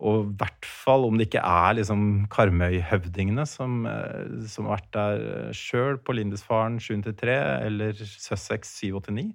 og 0.02 0.16
i 0.18 0.34
hvert 0.40 0.66
fall 0.66 1.04
om 1.06 1.14
det 1.18 1.28
ikke 1.28 1.44
er 1.46 1.76
liksom 1.78 2.00
Karmøy-høvdingene 2.32 3.44
som, 3.48 3.86
eh, 3.88 4.46
som, 4.50 4.66
har 4.68 4.80
vært 4.80 4.96
der 4.96 5.18
sjøl 5.56 5.96
på 6.02 6.12
Lindisfaren 6.18 6.76
783 6.82 7.36
eller 7.68 7.92
Sussex 8.02 8.62
789 8.82 9.30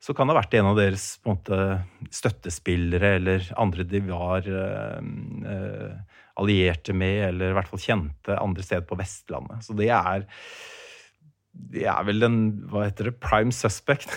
så 0.00 0.14
kan 0.16 0.28
det 0.28 0.34
ha 0.34 0.40
vært 0.40 0.54
en 0.56 0.70
av 0.70 0.78
deres 0.78 1.04
på 1.20 1.28
en 1.28 1.36
måte, 1.36 1.56
støttespillere 2.14 3.14
eller 3.18 3.48
andre 3.60 3.84
de 3.84 4.00
var 4.06 4.46
eh, 4.48 5.96
allierte 6.40 6.94
med, 6.96 7.16
eller 7.28 7.52
i 7.52 7.56
hvert 7.58 7.68
fall 7.68 7.82
kjente 7.82 8.38
andre 8.40 8.64
steder 8.64 8.86
på 8.88 8.96
Vestlandet. 9.00 9.66
Så 9.66 9.76
det 9.76 9.90
er 9.92 10.24
de 11.50 11.82
er 11.90 12.04
vel 12.06 12.24
en 12.24 12.38
hva 12.70 12.86
heter 12.86 13.10
det, 13.10 13.18
prime 13.20 13.52
suspect. 13.52 14.14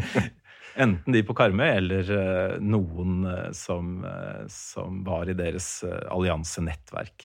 Enten 0.84 1.16
de 1.16 1.24
på 1.26 1.34
Karmøy 1.34 1.66
eller 1.66 2.12
uh, 2.12 2.60
noen 2.62 3.24
uh, 3.26 3.48
som, 3.56 4.04
som 4.52 5.00
var 5.08 5.32
i 5.32 5.36
deres 5.36 5.80
alliansenettverk. 5.88 7.24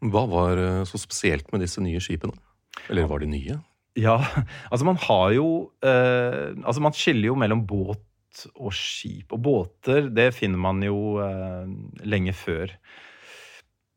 Hva 0.00 0.24
var 0.30 0.60
eh, 0.60 0.84
så 0.88 1.00
spesielt 1.00 1.50
med 1.52 1.64
disse 1.64 1.82
nye 1.84 2.00
skipene? 2.02 2.36
Eller 2.88 3.08
var 3.10 3.20
de 3.20 3.28
nye? 3.30 3.58
Ja, 3.98 4.16
altså 4.70 4.86
man 4.86 5.00
har 5.02 5.32
jo 5.34 5.48
eh, 5.82 6.54
Altså 6.62 6.82
man 6.84 6.94
skiller 6.96 7.32
jo 7.32 7.38
mellom 7.38 7.66
båt 7.68 8.06
og 8.54 8.72
skip. 8.76 9.32
Og 9.34 9.42
båter, 9.42 10.08
det 10.14 10.30
finner 10.36 10.60
man 10.62 10.82
jo 10.84 11.18
eh, 11.22 11.70
lenge 12.06 12.34
før. 12.36 12.72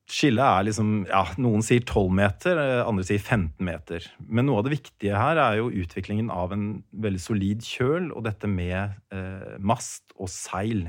Skillet 0.10 0.44
er 0.44 0.66
liksom 0.68 0.89
ja, 1.08 1.24
Noen 1.42 1.63
sier 1.66 1.86
12 1.86 2.10
meter, 2.18 2.60
eh, 2.60 2.82
andre 2.84 3.06
sier 3.08 3.22
15 3.22 3.63
meter. 3.63 4.10
Men 4.26 4.50
noe 4.50 4.60
av 4.60 4.68
det 4.68 4.76
viktige 4.76 5.20
her 5.20 5.39
er 5.42 5.62
jo 5.62 5.72
utviklingen 5.84 6.34
av 6.34 6.54
en 6.56 6.68
veldig 7.06 7.22
solid 7.24 7.63
kjøl, 7.66 8.12
og 8.12 8.26
dette 8.28 8.50
med 8.50 8.98
eh, 9.16 9.56
mast 9.63 10.12
og 10.18 10.32
seil. 10.34 10.88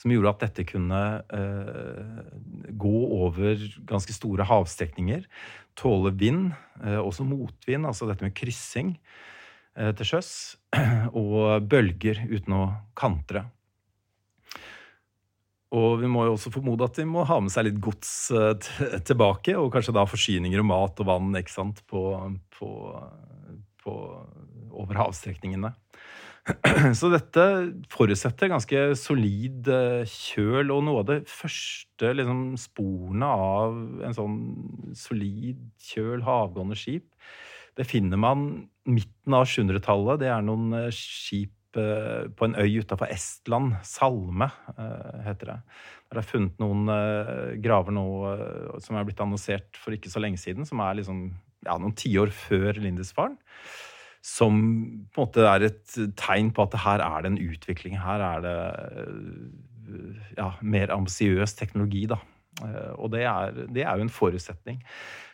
Som 0.00 0.14
gjorde 0.14 0.32
at 0.32 0.44
dette 0.46 0.64
kunne 0.64 1.00
eh, 1.36 2.20
gå 2.72 2.98
over 3.20 3.60
ganske 3.88 4.14
store 4.16 4.46
havstrekninger 4.48 5.26
tåle 5.78 6.12
vind, 6.16 6.50
eh, 6.84 6.98
også 6.98 7.26
motvind, 7.26 7.86
altså 7.86 8.08
dette 8.08 8.24
med 8.26 8.34
kryssing 8.36 8.94
eh, 9.76 9.92
til 9.96 10.12
sjøs, 10.12 10.32
og 11.20 11.66
bølger 11.70 12.24
uten 12.30 12.56
å 12.56 12.66
kantre. 12.98 13.46
Og 15.70 16.00
vi 16.00 16.08
må 16.10 16.24
jo 16.26 16.34
også 16.34 16.50
formode 16.50 16.86
at 16.88 16.96
de 16.98 17.06
må 17.06 17.22
ha 17.28 17.36
med 17.38 17.52
seg 17.54 17.68
litt 17.68 17.82
gods 17.82 18.12
eh, 18.34 18.70
tilbake, 19.06 19.54
og 19.56 19.70
kanskje 19.74 19.94
da 19.96 20.06
forsyninger 20.08 20.62
og 20.62 20.70
mat 20.72 21.02
og 21.02 21.10
vann 21.12 21.30
ikke 21.38 21.54
sant, 21.54 21.84
på, 21.90 22.02
på, 22.56 22.70
på 23.84 23.94
over 24.80 24.98
havstrekningene. 25.04 25.72
Så 26.98 27.10
dette 27.12 27.44
forutsetter 27.92 28.50
ganske 28.50 28.82
solid 28.98 29.68
eh, 29.70 30.08
kjøl, 30.08 30.72
og 30.72 30.82
noe 30.86 31.02
av 31.02 31.08
det 31.10 31.20
første 31.30 32.12
liksom, 32.16 32.42
sporene 32.60 33.28
av 33.28 33.78
en 34.06 34.16
sånn 34.16 34.40
solid 34.96 35.60
kjøl, 35.90 36.24
havgående 36.26 36.78
skip, 36.78 37.08
det 37.78 37.86
finner 37.88 38.20
man 38.20 38.48
midten 38.90 39.36
av 39.36 39.46
700-tallet. 39.48 40.22
Det 40.24 40.30
er 40.32 40.44
noen 40.44 40.74
eh, 40.80 40.88
skip 40.94 41.78
eh, 41.78 42.26
på 42.32 42.48
en 42.48 42.56
øy 42.58 42.80
utafor 42.82 43.12
Estland. 43.12 43.76
Salme 43.86 44.50
heter 45.26 45.54
det. 45.54 45.60
Der 46.10 46.18
det 46.18 46.24
er 46.24 46.26
funnet 46.26 46.56
noen 46.58 46.88
graver 47.62 47.94
nå 47.94 48.06
som 48.82 48.96
er 48.98 49.04
blitt 49.06 49.20
annonsert 49.22 49.78
for 49.78 49.94
ikke 49.94 50.10
så 50.10 50.18
lenge 50.24 50.40
siden, 50.42 50.66
som 50.66 50.82
er 50.82 50.96
liksom, 50.98 51.28
ja, 51.68 51.76
noen 51.78 51.94
tiår 51.94 52.32
før 52.34 52.80
Lindisfaren 52.82 53.38
som 54.24 54.56
på 55.14 55.22
en 55.22 55.24
måte 55.24 55.46
er 55.48 55.68
et 55.70 55.94
tegn 56.20 56.50
på 56.52 56.66
at 56.66 56.76
her 56.84 57.04
er 57.04 57.22
det 57.24 57.32
en 57.32 57.40
utvikling. 57.40 57.96
Her 58.00 58.24
er 58.24 58.42
det 58.44 58.56
ja, 60.36 60.52
mer 60.60 60.92
ambisiøs 60.94 61.56
teknologi, 61.56 62.04
da. 62.10 62.20
Og 63.00 63.08
det 63.14 63.24
er, 63.24 63.56
det 63.72 63.86
er, 63.86 63.96
jo 63.96 64.04
en 64.04 64.12
forutsetning. 64.12 64.82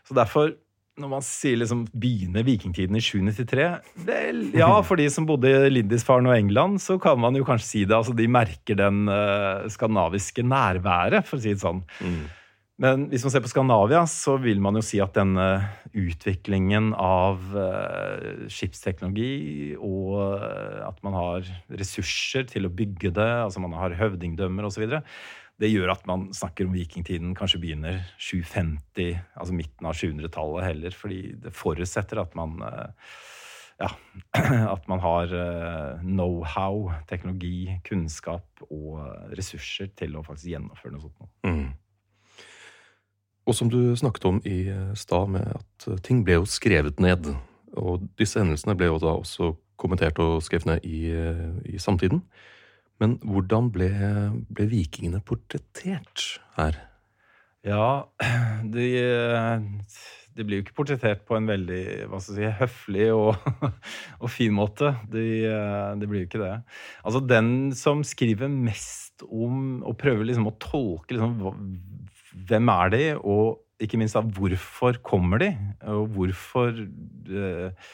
Så 0.06 0.14
derfor 0.14 0.54
når 0.96 1.10
man 1.10 1.24
sier 1.24 1.58
liksom 1.60 1.82
begynner 1.92 2.44
vikingtiden 2.46 2.96
i 2.96 3.02
793 3.04 3.66
Vel, 4.06 4.38
ja, 4.56 4.70
for 4.86 4.96
de 4.96 5.08
som 5.12 5.26
bodde 5.28 5.50
i 5.50 5.72
Lindisfaren 5.74 6.28
og 6.30 6.36
England, 6.38 6.80
så 6.80 6.96
kan 7.02 7.20
man 7.20 7.36
jo 7.36 7.44
kanskje 7.44 7.68
si 7.68 7.82
det. 7.84 7.96
Altså, 7.98 8.14
de 8.16 8.28
merker 8.32 8.78
den 8.80 9.04
uh, 9.10 9.66
skandinaviske 9.72 10.46
nærværet, 10.46 11.28
for 11.28 11.36
å 11.36 11.44
si 11.44 11.52
det 11.52 11.60
sånn. 11.60 11.82
Mm. 12.00 12.22
Men 12.82 13.06
hvis 13.08 13.22
man 13.24 13.32
ser 13.32 13.40
på 13.40 13.48
Skandinavia, 13.48 14.02
så 14.10 14.34
vil 14.40 14.58
man 14.60 14.76
jo 14.76 14.82
si 14.84 14.98
at 15.00 15.14
denne 15.16 15.46
utviklingen 15.96 16.90
av 17.00 17.40
uh, 17.56 18.48
skipsteknologi 18.52 19.72
og 19.80 20.18
uh, 20.20 20.82
at 20.84 20.98
man 21.06 21.16
har 21.16 21.48
ressurser 21.72 22.44
til 22.50 22.68
å 22.68 22.72
bygge 22.76 23.14
det, 23.16 23.30
altså 23.46 23.62
man 23.64 23.76
har 23.80 23.96
høvdingdømmer 23.96 24.68
osv., 24.68 24.98
det 25.56 25.70
gjør 25.72 25.88
at 25.94 26.02
man 26.04 26.26
snakker 26.36 26.66
om 26.68 26.74
vikingtiden 26.76 27.30
kanskje 27.32 27.62
begynner 27.62 28.02
750, 28.20 29.22
altså 29.40 29.56
midten 29.56 29.88
av 29.88 29.96
700-tallet 29.96 30.66
heller, 30.66 30.98
fordi 31.00 31.20
det 31.46 31.54
forutsetter 31.56 32.20
at 32.20 32.36
man 32.36 32.60
uh, 32.60 33.16
ja, 33.80 33.88
at 34.74 34.84
man 34.92 35.00
har 35.00 35.32
know-how, 36.04 36.92
teknologi, 37.08 37.72
kunnskap 37.88 38.68
og 38.68 39.00
ressurser 39.32 39.88
til 39.96 40.20
å 40.20 40.24
faktisk 40.28 40.52
gjennomføre 40.52 40.92
noe 40.92 41.06
sånt. 41.08 41.32
Mm. 41.48 41.66
Og 43.46 43.54
som 43.54 43.70
du 43.70 43.94
snakket 43.98 44.26
om 44.26 44.40
i 44.44 44.66
eh, 44.72 44.94
stad, 44.98 45.30
med 45.36 45.46
at 45.54 45.86
eh, 45.86 46.00
ting 46.02 46.24
ble 46.26 46.40
jo 46.40 46.48
skrevet 46.50 46.98
ned. 47.02 47.30
Og 47.78 48.08
disse 48.18 48.40
hendelsene 48.42 48.74
ble 48.78 48.90
jo 48.90 48.98
da 49.02 49.14
også 49.20 49.52
kommentert 49.78 50.18
og 50.22 50.40
skrevet 50.42 50.66
ned 50.72 50.88
i, 50.88 51.06
eh, 51.14 51.46
i 51.76 51.78
samtiden. 51.82 52.24
Men 53.02 53.18
hvordan 53.22 53.70
ble, 53.70 53.90
ble, 54.48 54.68
vikingene 54.72 55.20
portrettert 55.22 56.40
her? 56.56 56.80
Ja, 57.66 58.08
de, 58.74 58.86
de 60.34 60.46
blir 60.46 60.58
jo 60.58 60.64
ikke 60.64 60.78
portrettert 60.80 61.22
på 61.28 61.36
en 61.36 61.46
veldig 61.50 62.08
hva 62.10 62.22
skal 62.24 62.38
si, 62.40 62.50
høflig 62.62 63.08
og, 63.14 63.46
og 64.22 64.32
fin 64.32 64.56
måte. 64.56 64.96
De, 65.12 65.26
de, 66.00 66.08
blir 66.08 66.24
jo 66.24 66.30
ikke 66.32 66.42
det. 66.42 66.54
Altså, 67.04 67.22
den 67.22 67.52
som 67.78 68.02
skriver 68.06 68.50
mest 68.50 69.22
om 69.28 69.84
og 69.86 70.00
prøver 70.00 70.26
liksom 70.26 70.50
å 70.50 70.56
tolke 70.62 71.14
liksom, 71.14 71.36
hvem 72.48 72.68
er 72.72 72.92
de, 72.92 73.04
og 73.16 73.62
ikke 73.82 74.00
minst 74.00 74.16
da, 74.16 74.22
hvorfor 74.24 74.98
kommer 75.04 75.40
de? 75.42 75.50
Og 75.92 76.08
hvorfor 76.16 76.76
eh, 76.76 77.88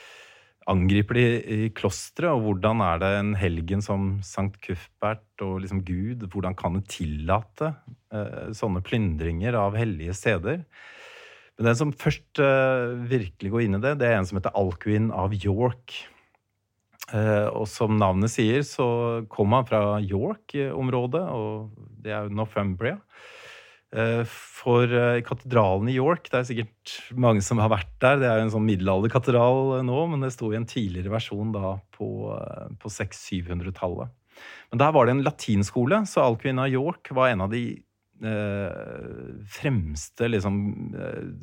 angriper 0.70 1.18
de 1.18 1.26
i 1.42 1.68
klosteret? 1.74 2.30
Og 2.30 2.46
hvordan 2.46 2.82
er 2.86 3.02
det 3.02 3.12
en 3.18 3.34
helgen 3.38 3.82
som 3.84 4.14
Sankt 4.26 4.60
Cuthbert 4.62 5.42
og 5.42 5.60
liksom 5.64 5.82
Gud 5.86 6.26
Hvordan 6.30 6.54
kan 6.58 6.78
det 6.78 6.86
tillate 6.92 7.72
eh, 8.14 8.52
sånne 8.54 8.84
plyndringer 8.86 9.58
av 9.58 9.78
hellige 9.78 10.14
steder? 10.18 10.62
Men 11.58 11.68
den 11.68 11.78
som 11.78 11.92
først 11.94 12.40
eh, 12.42 12.94
virkelig 13.10 13.52
går 13.52 13.66
inn 13.66 13.78
i 13.78 13.82
det, 13.82 13.98
det 14.00 14.08
er 14.08 14.20
en 14.20 14.28
som 14.28 14.38
heter 14.38 14.54
Alcuin 14.58 15.10
av 15.14 15.34
York. 15.36 15.98
Eh, 17.12 17.48
og 17.50 17.66
som 17.68 17.98
navnet 17.98 18.32
sier, 18.32 18.62
så 18.64 18.86
kom 19.30 19.52
han 19.56 19.66
fra 19.68 19.82
York-området, 20.00 21.26
og 21.28 21.74
det 22.02 22.14
er 22.14 22.28
jo 22.28 22.36
Northumbria. 22.38 22.96
Eh, 23.92 24.22
for 24.24 24.88
eh, 24.88 25.20
katedralen 25.20 25.90
i 25.92 25.98
York 25.98 26.30
Det 26.30 26.38
er 26.38 26.46
sikkert 26.48 26.92
mange 27.12 27.42
som 27.44 27.60
har 27.60 27.68
vært 27.74 27.92
der. 28.00 28.22
Det 28.22 28.28
er 28.28 28.38
jo 28.40 28.46
en 28.46 28.54
sånn 28.54 28.64
middelalderkatedral 28.64 29.76
eh, 29.76 29.84
nå, 29.84 29.98
men 30.08 30.24
det 30.24 30.32
sto 30.32 30.48
i 30.48 30.56
en 30.56 30.68
tidligere 30.68 31.12
versjon 31.12 31.52
da 31.52 31.74
på, 31.92 32.08
på 32.80 32.92
600-700-tallet. 32.96 34.14
Men 34.72 34.80
der 34.80 34.94
var 34.96 35.06
det 35.06 35.16
en 35.18 35.24
latinskole, 35.26 35.98
så 36.08 36.24
Alcuin 36.24 36.62
York 36.72 37.12
var 37.12 37.34
en 37.34 37.44
av 37.44 37.52
de 37.52 37.66
eh, 38.24 39.36
fremste, 39.58 40.30
liksom 40.32 40.56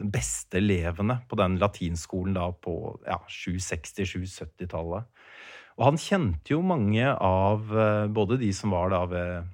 beste 0.09 0.57
elevene 0.57 1.19
på 1.29 1.37
den 1.37 1.59
latinskolen 1.61 2.33
da 2.33 2.49
på 2.49 2.75
ja, 3.05 3.21
760-770-tallet. 3.29 5.05
Og 5.77 5.85
han 5.85 6.01
kjente 6.01 6.55
jo 6.55 6.65
mange 6.65 7.13
av 7.13 7.69
både 8.11 8.41
de 8.41 8.49
som 8.57 8.73
var 8.73 8.89
da 8.91 9.05
ved 9.07 9.53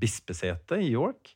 bispesetet 0.00 0.78
i 0.80 0.88
York, 0.94 1.34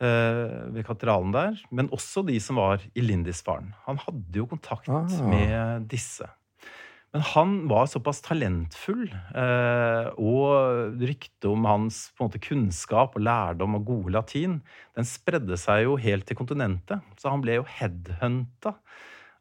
eh, 0.00 0.72
ved 0.74 0.86
katedralen 0.86 1.34
der, 1.34 1.60
men 1.70 1.90
også 1.94 2.24
de 2.26 2.38
som 2.42 2.60
var 2.60 2.82
i 2.94 3.04
Lindisfaren. 3.04 3.72
Han 3.86 4.00
hadde 4.02 4.42
jo 4.42 4.48
kontakt 4.50 4.90
ah. 4.92 5.08
med 5.30 5.88
disse. 5.90 6.28
Men 7.14 7.24
han 7.30 7.52
var 7.70 7.86
såpass 7.88 8.20
talentfull, 8.20 9.06
eh, 9.08 10.08
og 10.20 10.98
ryktet 11.00 11.48
om 11.48 11.64
hans 11.64 12.10
måte, 12.20 12.40
kunnskap 12.42 13.16
og 13.16 13.24
lærdom 13.24 13.78
og 13.78 13.86
gode 13.88 14.16
latin 14.18 14.58
den 14.98 15.08
spredde 15.08 15.56
seg 15.60 15.86
jo 15.86 15.96
helt 16.00 16.26
til 16.28 16.36
kontinentet. 16.36 17.04
Så 17.16 17.32
han 17.32 17.44
ble 17.44 17.60
jo 17.60 17.68
headhunta 17.78 18.74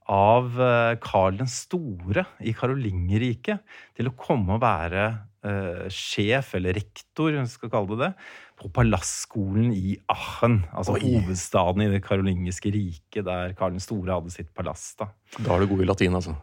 av 0.08 0.56
eh, 0.62 0.94
Karl 1.04 1.42
den 1.42 1.52
store 1.52 2.28
i 2.46 2.54
Karolingerriket 2.56 3.78
til 3.98 4.12
å 4.12 4.16
komme 4.16 4.56
og 4.56 4.64
være 4.64 5.10
eh, 5.46 5.86
sjef, 5.94 6.54
eller 6.58 6.76
rektor, 6.78 7.36
vi 7.36 7.46
skal 7.52 7.72
kalle 7.74 7.94
det 7.94 8.02
det, 8.02 8.12
på 8.62 8.72
palasskolen 8.76 9.72
i 9.76 9.96
Aachen. 10.12 10.62
Altså 10.74 10.96
Oi. 10.96 11.04
hovedstaden 11.06 11.86
i 11.86 11.92
det 11.94 12.02
karolingiske 12.06 12.72
riket, 12.74 13.24
der 13.28 13.56
Karl 13.58 13.76
den 13.76 13.84
store 13.84 14.18
hadde 14.18 14.34
sitt 14.34 14.52
palass. 14.56 14.94
Da 15.00 15.12
Da 15.38 15.56
er 15.56 15.66
du 15.66 15.74
god 15.74 15.84
i 15.86 15.90
latin, 15.90 16.16
altså? 16.18 16.36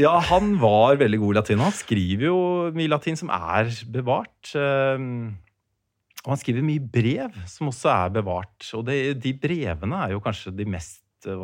Ja, 0.00 0.16
han 0.30 0.54
var 0.60 0.96
veldig 0.96 1.20
god 1.20 1.34
i 1.34 1.38
latin. 1.38 1.60
Han 1.60 1.74
skriver 1.76 2.28
jo 2.30 2.38
mye 2.76 2.88
latin 2.88 3.18
som 3.20 3.32
er 3.32 3.68
bevart. 3.92 4.54
Ehm, 4.56 5.36
og 6.24 6.32
han 6.32 6.40
skriver 6.40 6.64
mye 6.64 6.80
brev 6.80 7.36
som 7.50 7.68
også 7.68 7.90
er 7.92 8.14
bevart. 8.14 8.70
Og 8.76 8.86
det, 8.88 8.98
de 9.20 9.34
brevene 9.36 10.06
er 10.06 10.14
jo 10.14 10.22
kanskje 10.24 10.54
de 10.56 10.64
mest 10.64 11.02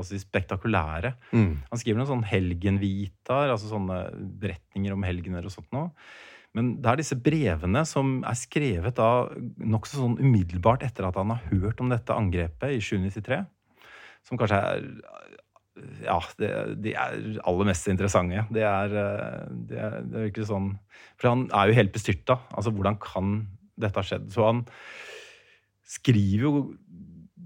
si, 0.09 0.21
spektakulære. 0.21 1.15
Mm. 1.33 1.53
Han 1.69 1.81
skriver 1.81 2.01
noen 2.01 2.11
sånn 2.15 2.27
helgenvitaer, 2.29 3.53
altså 3.53 3.71
sånne 3.71 4.03
beretninger 4.41 4.97
om 4.97 5.05
helgener 5.05 5.45
og 5.45 5.55
sånt 5.55 5.71
noe. 5.77 5.91
Men 6.57 6.73
det 6.83 6.91
er 6.91 6.99
disse 6.99 7.19
brevene 7.19 7.85
som 7.87 8.19
er 8.27 8.39
skrevet 8.39 8.97
da 8.99 9.29
nokså 9.63 10.01
sånn 10.01 10.19
umiddelbart 10.19 10.83
etter 10.87 11.07
at 11.07 11.19
han 11.21 11.31
har 11.31 11.45
hørt 11.53 11.83
om 11.83 11.93
dette 11.93 12.17
angrepet 12.17 12.75
i 12.75 12.81
793, 12.83 13.45
som 14.27 14.41
kanskje 14.41 14.59
er 14.59 14.89
ja, 16.05 16.19
det, 16.41 16.51
de 16.85 16.93
er 16.99 17.21
aller 17.49 17.69
mest 17.71 17.87
interessante. 17.89 18.45
Det 18.53 18.65
er, 18.67 18.95
det 19.69 19.79
er, 19.79 19.97
det 20.05 20.19
er 20.19 20.29
ikke 20.29 20.45
sånn 20.49 20.75
For 21.17 21.31
han 21.31 21.47
er 21.57 21.71
jo 21.71 21.79
helt 21.79 21.95
bestyrta. 21.95 22.41
Altså, 22.53 22.73
hvordan 22.75 22.99
kan 23.01 23.39
dette 23.81 23.97
ha 23.97 24.05
skjedd? 24.05 24.27
Så 24.35 24.45
han 24.45 24.65
skriver 25.91 26.47
jo 26.47 26.53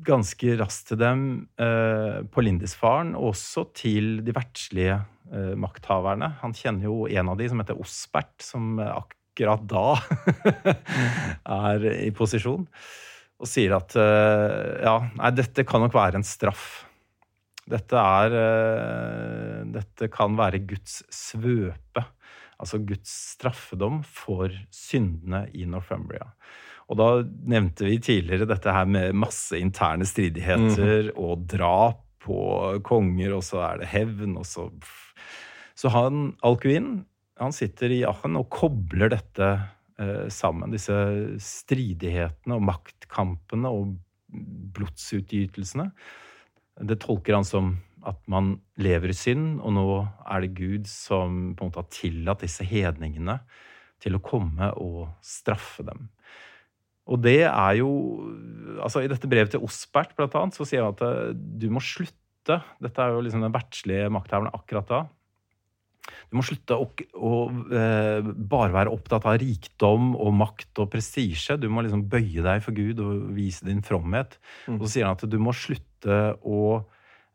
ganske 0.04 0.56
raskt 0.60 0.90
til 0.90 1.00
dem 1.00 1.20
eh, 1.60 2.24
på 2.28 2.44
Lindisfaren, 2.44 3.14
og 3.16 3.32
også 3.32 3.68
til 3.76 4.18
de 4.24 4.34
verdslige 4.36 4.98
eh, 4.98 5.13
makthaverne. 5.58 6.30
Han 6.42 6.54
kjenner 6.56 6.86
jo 6.88 7.04
en 7.10 7.30
av 7.32 7.38
de 7.40 7.48
som 7.50 7.60
heter 7.62 7.80
Osbert, 7.80 8.34
som 8.42 8.78
akkurat 8.78 9.64
da 9.66 9.86
er 11.70 11.86
i 12.06 12.10
posisjon, 12.14 12.66
og 13.42 13.50
sier 13.50 13.74
at 13.76 13.96
eh, 13.98 14.82
ja, 14.86 14.98
nei, 15.18 15.30
dette 15.34 15.66
kan 15.66 15.82
nok 15.82 15.94
være 15.96 16.20
en 16.20 16.26
straff. 16.26 16.84
Dette 17.64 17.96
er 17.96 18.36
eh, 18.38 19.60
Dette 19.74 20.10
kan 20.12 20.36
være 20.38 20.62
Guds 20.68 21.00
svøpe, 21.12 22.04
altså 22.60 22.78
Guds 22.86 23.10
straffedom 23.34 24.02
for 24.06 24.52
syndene 24.70 25.46
i 25.56 25.66
Northumbria. 25.66 26.28
Og 26.92 26.98
da 27.00 27.08
nevnte 27.48 27.86
vi 27.88 27.96
tidligere 28.02 28.46
dette 28.48 28.72
her 28.72 28.86
med 28.86 29.16
masse 29.16 29.56
interne 29.56 30.06
stridigheter 30.06 31.08
mm. 31.08 31.14
og 31.16 31.46
drap 31.48 32.03
på 32.24 32.38
konger, 32.86 33.36
og 33.36 33.44
så 33.46 33.62
er 33.68 33.82
det 33.82 33.92
hevn, 33.92 34.38
og 34.40 34.46
så 34.48 34.70
Så 35.74 35.90
han 35.90 36.36
Alcuin, 36.46 37.04
han 37.40 37.52
sitter 37.52 37.90
i 37.90 38.04
Aachen 38.06 38.38
og 38.38 38.46
kobler 38.48 39.10
dette 39.10 39.48
eh, 39.98 40.28
sammen. 40.30 40.70
Disse 40.70 40.94
stridighetene 41.42 42.54
og 42.54 42.62
maktkampene 42.62 43.72
og 43.74 43.96
blodsutgytelsene. 44.74 45.88
Det 46.78 47.00
tolker 47.02 47.34
han 47.34 47.46
som 47.46 47.74
at 48.06 48.20
man 48.30 48.58
lever 48.78 49.10
i 49.10 49.16
synd, 49.16 49.60
og 49.64 49.74
nå 49.74 49.86
er 50.28 50.44
det 50.44 50.54
Gud 50.58 50.88
som 50.90 51.54
på 51.56 51.64
en 51.64 51.70
måte 51.70 51.82
har 51.82 51.92
tillatt 51.94 52.44
disse 52.44 52.66
hedningene 52.68 53.38
til 54.02 54.18
å 54.18 54.24
komme 54.24 54.70
og 54.80 55.08
straffe 55.24 55.86
dem. 55.86 56.08
Og 57.04 57.20
det 57.20 57.42
er 57.44 57.72
jo 57.80 57.90
altså 58.80 59.04
I 59.04 59.10
dette 59.10 59.28
brevet 59.30 59.52
til 59.54 59.64
Osbert 59.64 60.14
blant 60.16 60.34
annet, 60.40 60.56
så 60.56 60.66
sier 60.68 60.84
han 60.84 60.94
at 60.96 61.02
eh, 61.04 61.34
du 61.34 61.68
må 61.72 61.82
slutte 61.84 62.20
Dette 62.44 63.00
er 63.00 63.14
jo 63.14 63.22
liksom 63.24 63.44
den 63.44 63.54
verdslige 63.54 64.10
makthaveren 64.12 64.52
akkurat 64.52 64.90
da. 64.90 65.04
Du 66.28 66.36
må 66.36 66.44
slutte 66.44 66.76
å, 66.76 66.86
å 67.16 67.36
eh, 67.72 68.26
bare 68.34 68.74
være 68.74 68.92
opptatt 68.92 69.24
av 69.28 69.38
rikdom 69.40 70.12
og 70.20 70.34
makt 70.36 70.82
og 70.82 70.90
prestisje. 70.92 71.56
Du 71.60 71.70
må 71.72 71.84
liksom 71.84 72.04
bøye 72.12 72.44
deg 72.44 72.60
for 72.64 72.76
Gud 72.76 73.00
og 73.00 73.30
vise 73.36 73.64
din 73.64 73.80
fromhet. 73.84 74.36
Mm. 74.68 74.76
Og 74.76 74.84
så 74.84 74.92
sier 74.92 75.08
han 75.08 75.16
at 75.16 75.24
du 75.30 75.38
må 75.40 75.54
slutte 75.56 76.18
å 76.44 76.60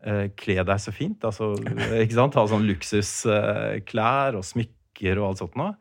eh, 0.05 0.27
kle 0.38 0.60
deg 0.62 0.84
så 0.84 0.93
fint. 0.93 1.25
Altså, 1.25 1.55
ikke 2.03 2.19
sant? 2.19 2.38
Ha 2.38 2.45
sånn 2.51 2.69
luksusklær 2.69 4.38
og 4.38 4.45
smykker 4.45 5.23
og 5.23 5.32
alt 5.32 5.43
sånt 5.43 5.58
noe. 5.60 5.73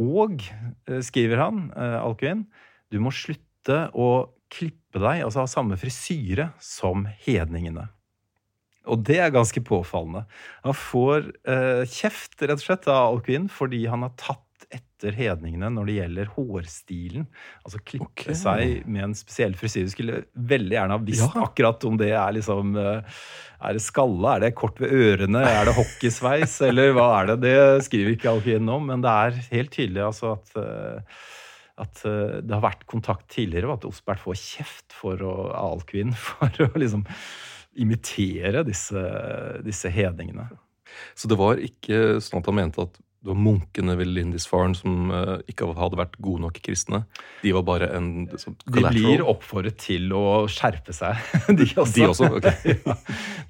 Og, 0.00 0.40
eh, 0.88 1.02
skriver 1.04 1.44
han, 1.44 1.66
eh, 1.76 1.98
Alcuin, 2.00 2.46
du 2.90 2.98
må 3.02 3.12
slutte 3.14 3.86
å 3.94 4.10
klippe 4.50 4.98
deg, 4.98 5.24
altså 5.24 5.44
ha 5.44 5.50
samme 5.50 5.78
frisyre 5.78 6.50
som 6.62 7.06
hedningene. 7.24 7.86
Og 8.90 9.02
det 9.06 9.20
er 9.22 9.34
ganske 9.34 9.60
påfallende. 9.62 10.24
Han 10.64 10.76
får 10.76 11.32
eh, 11.48 11.82
kjeft 11.86 12.40
rett 12.42 12.58
og 12.58 12.64
slett 12.64 12.88
av 12.90 13.12
Alcuin 13.12 13.50
fordi 13.52 13.84
han 13.90 14.06
har 14.06 14.14
tatt 14.18 14.46
etter 14.70 15.14
hedningene 15.16 15.70
når 15.72 15.88
det 15.88 15.94
gjelder 15.96 16.30
hårstilen. 16.34 17.26
Altså 17.64 17.80
klippe 17.82 18.08
okay. 18.08 18.36
seg 18.38 18.88
med 18.90 19.08
en 19.08 19.16
spesiell 19.16 19.56
frisyre. 19.58 19.92
Skulle 19.92 20.22
veldig 20.34 20.76
gjerne 20.76 20.96
ha 20.96 21.04
visst 21.04 21.26
Ja. 21.26 21.44
akkurat 21.46 21.86
om 21.88 21.98
det 22.00 22.12
er 22.12 22.36
liksom 22.36 22.76
eh, 22.80 23.20
Er 23.60 23.76
det 23.76 23.84
skalle? 23.84 24.36
Er 24.36 24.46
det 24.46 24.54
kort 24.56 24.80
ved 24.80 24.92
ørene? 24.92 25.44
Er 25.44 25.68
det 25.68 25.76
hockeysveis? 25.76 26.60
Eller 26.68 26.94
hva 26.96 27.10
er 27.20 27.32
det? 27.32 27.40
Det 27.44 27.84
skriver 27.88 28.16
ikke 28.16 28.32
Alcuin 28.32 28.72
om, 28.72 28.88
men 28.92 29.04
det 29.04 29.12
er 29.12 29.42
helt 29.52 29.74
tydelig 29.76 30.06
altså 30.08 30.38
at 30.38 30.56
eh, 30.60 31.20
at 31.80 32.02
eh, 32.08 32.40
det 32.44 32.56
har 32.56 32.64
vært 32.64 32.86
kontakt 32.90 33.28
tidligere, 33.32 33.70
og 33.70 33.78
at 33.78 33.88
Osbert 33.90 34.22
får 34.22 34.38
kjeft 34.40 34.96
for 34.96 35.20
å, 35.24 35.34
av 35.56 35.84
for 36.28 36.66
å 36.66 36.70
liksom 36.78 37.06
imitere 37.80 38.64
disse, 38.66 39.04
disse 39.64 39.92
hedningene. 39.92 40.48
Så 41.14 41.30
det 41.30 41.38
var 41.38 41.60
ikke 41.62 42.18
sånn 42.22 42.42
at 42.42 42.50
han 42.50 42.58
mente 42.58 42.82
at 42.82 42.98
det 43.20 43.28
var 43.28 43.36
munkene 43.36 43.94
ved 44.00 44.08
Lindisfarne 44.08 44.76
som 44.78 45.10
eh, 45.12 45.42
ikke 45.52 45.66
hadde 45.76 45.98
vært 46.00 46.14
gode 46.24 46.40
nok 46.46 46.56
kristne. 46.64 47.02
De 47.42 47.52
var 47.52 47.66
bare 47.68 47.90
en 47.98 48.08
sånn 48.40 48.56
De 48.64 48.80
blir 48.86 49.20
oppfordret 49.20 49.76
til 49.82 50.08
å 50.16 50.46
skjerpe 50.48 50.94
seg, 50.96 51.20
de 51.58 51.66
også. 51.74 51.98
De 51.98 52.06
også, 52.08 52.30
Okay. 52.40 52.78
ja, 52.86 52.96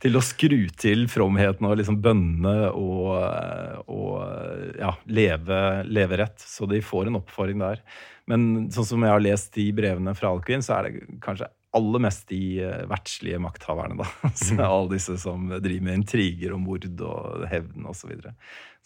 til 0.02 0.18
å 0.18 0.24
skru 0.24 0.64
til 0.74 1.06
fromheten 1.12 1.68
og 1.68 1.76
liksom 1.78 2.00
bønnene 2.02 2.72
og, 2.74 3.14
og 3.94 4.80
ja, 4.80 4.90
leve, 5.06 5.60
leve 5.86 6.18
rett. 6.18 6.42
Så 6.42 6.66
de 6.70 6.82
får 6.82 7.12
en 7.12 7.20
oppfordring 7.20 7.62
der. 7.62 7.84
Men 8.30 8.68
sånn 8.74 8.86
som 8.86 9.06
jeg 9.06 9.12
har 9.12 9.24
lest 9.24 9.50
de 9.56 9.66
brevene 9.74 10.14
fra 10.18 10.30
Alcuin, 10.30 10.62
så 10.62 10.78
er 10.78 10.88
det 10.88 11.20
kanskje 11.24 11.50
aller 11.76 12.02
mest 12.02 12.26
de 12.30 12.40
vertslige 12.60 12.88
verdslige 12.90 13.38
makthaverne, 13.42 13.96
da. 14.00 14.06
Så 14.34 14.56
alle 14.58 14.96
disse 14.96 15.16
som 15.22 15.48
driver 15.50 15.86
med 15.86 16.00
intriger 16.00 16.54
og 16.54 16.62
mord 16.64 16.86
og 17.06 17.46
hevn 17.50 17.86
osv. 17.90 18.12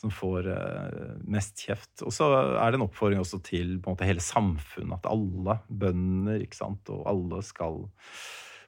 Som 0.00 0.12
får 0.12 0.48
eh, 0.52 1.18
mest 1.24 1.64
kjeft. 1.64 2.02
Og 2.04 2.12
så 2.12 2.28
er 2.34 2.72
det 2.72 2.80
en 2.80 2.86
oppfordring 2.86 3.22
også 3.22 3.40
til 3.46 3.78
måte 3.84 4.08
hele 4.08 4.24
samfunnet. 4.24 4.98
At 5.00 5.10
alle 5.10 5.58
bønder 5.68 6.44
ikke 6.44 6.60
sant, 6.60 6.92
og 6.92 7.06
alle 7.08 7.40
skal 7.46 7.84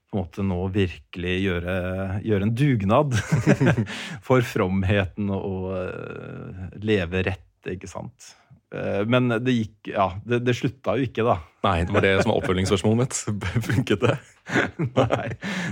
på 0.06 0.14
en 0.14 0.22
måte 0.22 0.44
nå 0.46 0.60
virkelig 0.70 1.36
gjøre, 1.42 1.76
gjøre 2.24 2.46
en 2.46 2.54
dugnad 2.56 3.16
for 4.26 4.46
fromheten 4.46 5.32
og 5.34 5.72
eh, 5.76 6.66
leve 6.80 7.26
rett, 7.26 7.42
ikke 7.66 7.90
sant. 7.90 8.32
Eh, 8.74 9.02
Men 9.06 9.28
det 9.30 9.54
gikk 9.54 9.92
Ja, 9.92 10.08
det, 10.26 10.40
det 10.46 10.56
slutta 10.58 10.96
jo 10.98 11.06
ikke, 11.06 11.24
da. 11.26 11.36
Nei, 11.66 11.80
det 11.86 11.94
var 11.94 12.04
det 12.04 12.14
som 12.22 12.32
var 12.32 12.40
oppfølgingsspørsmålet 12.42 13.00
mitt. 13.02 13.18
Funket 13.68 14.02
det? 14.04 14.14
Nei, 15.00 15.28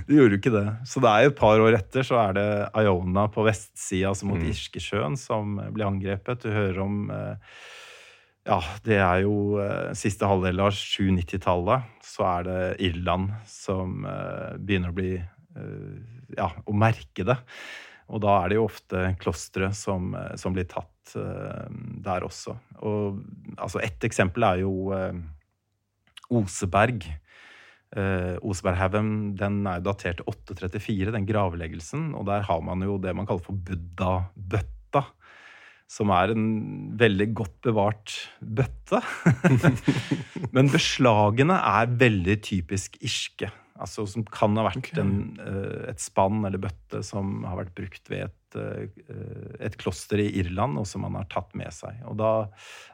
det 0.08 0.18
gjorde 0.18 0.36
jo 0.36 0.40
ikke 0.40 0.54
det. 0.54 0.66
Så 0.90 1.02
det 1.02 1.10
er 1.10 1.26
jo 1.26 1.32
et 1.32 1.38
par 1.38 1.62
år 1.62 1.78
etter 1.78 2.06
så 2.06 2.18
er 2.22 2.36
det 2.38 2.48
Iona 2.82 3.28
på 3.34 3.46
vestsida, 3.46 4.10
altså 4.10 4.28
mot 4.30 4.42
Irskesjøen, 4.42 5.18
som 5.20 5.58
blir 5.74 5.86
angrepet. 5.88 6.42
Du 6.46 6.54
hører 6.54 6.82
om 6.84 7.04
eh, 7.14 7.56
Ja, 8.46 8.58
det 8.86 8.98
er 9.00 9.22
jo 9.24 9.60
eh, 9.62 9.94
siste 9.98 10.28
halvdel 10.30 10.62
av 10.62 10.74
790-tallet. 10.74 11.90
Så 12.04 12.26
er 12.30 12.46
det 12.50 12.60
Irland 12.90 13.32
som 13.50 14.04
begynner 14.04 14.92
å 14.92 14.98
bli 14.98 15.14
Ja, 16.34 16.48
å 16.66 16.74
merke 16.74 17.26
det. 17.26 17.36
Og 18.12 18.20
da 18.24 18.36
er 18.42 18.52
det 18.52 18.58
jo 18.58 18.66
ofte 18.68 19.06
klostre 19.20 19.70
som, 19.76 20.12
eh, 20.18 20.34
som 20.40 20.54
blir 20.56 20.68
tatt 20.68 21.14
uh, 21.16 21.68
der 22.04 22.24
også. 22.26 22.56
Og 22.84 23.20
altså, 23.56 23.80
ett 23.84 24.04
eksempel 24.06 24.44
er 24.46 24.62
jo 24.64 24.92
uh, 24.92 25.16
Oseberg. 26.34 27.06
Uh, 27.94 28.36
Oseberghaugen 28.42 29.34
er 29.38 29.80
jo 29.80 29.86
datert 29.88 30.20
til 30.20 30.28
834, 30.28 31.12
den 31.16 31.28
gravleggelsen. 31.28 32.12
Og 32.18 32.28
der 32.28 32.44
har 32.48 32.64
man 32.64 32.84
jo 32.84 32.98
det 33.00 33.16
man 33.16 33.28
kaller 33.28 33.44
for 33.44 33.56
buddha-bøtta. 33.56 35.04
Som 35.94 36.10
er 36.16 36.32
en 36.32 36.46
veldig 36.98 37.28
godt 37.36 37.58
bevart 37.64 38.14
bøtte. 38.40 39.00
Men 40.56 40.72
beslagene 40.72 41.60
er 41.60 41.92
veldig 42.00 42.40
typisk 42.44 42.96
irske. 43.04 43.52
Altså 43.74 44.04
Som 44.06 44.22
kan 44.30 44.54
ha 44.58 44.68
vært 44.68 44.78
okay. 44.78 45.00
en, 45.02 45.38
eh, 45.42 45.88
et 45.90 46.02
spann 46.02 46.44
eller 46.46 46.62
bøtte 46.62 47.00
som 47.02 47.40
har 47.48 47.58
vært 47.58 47.72
brukt 47.74 48.10
ved 48.12 48.28
et, 48.28 48.58
eh, 48.60 49.56
et 49.66 49.74
kloster 49.80 50.22
i 50.22 50.28
Irland, 50.38 50.78
og 50.78 50.86
som 50.86 51.02
man 51.02 51.16
har 51.18 51.26
tatt 51.32 51.56
med 51.58 51.74
seg. 51.74 51.98
Og 52.06 52.14
da 52.20 52.30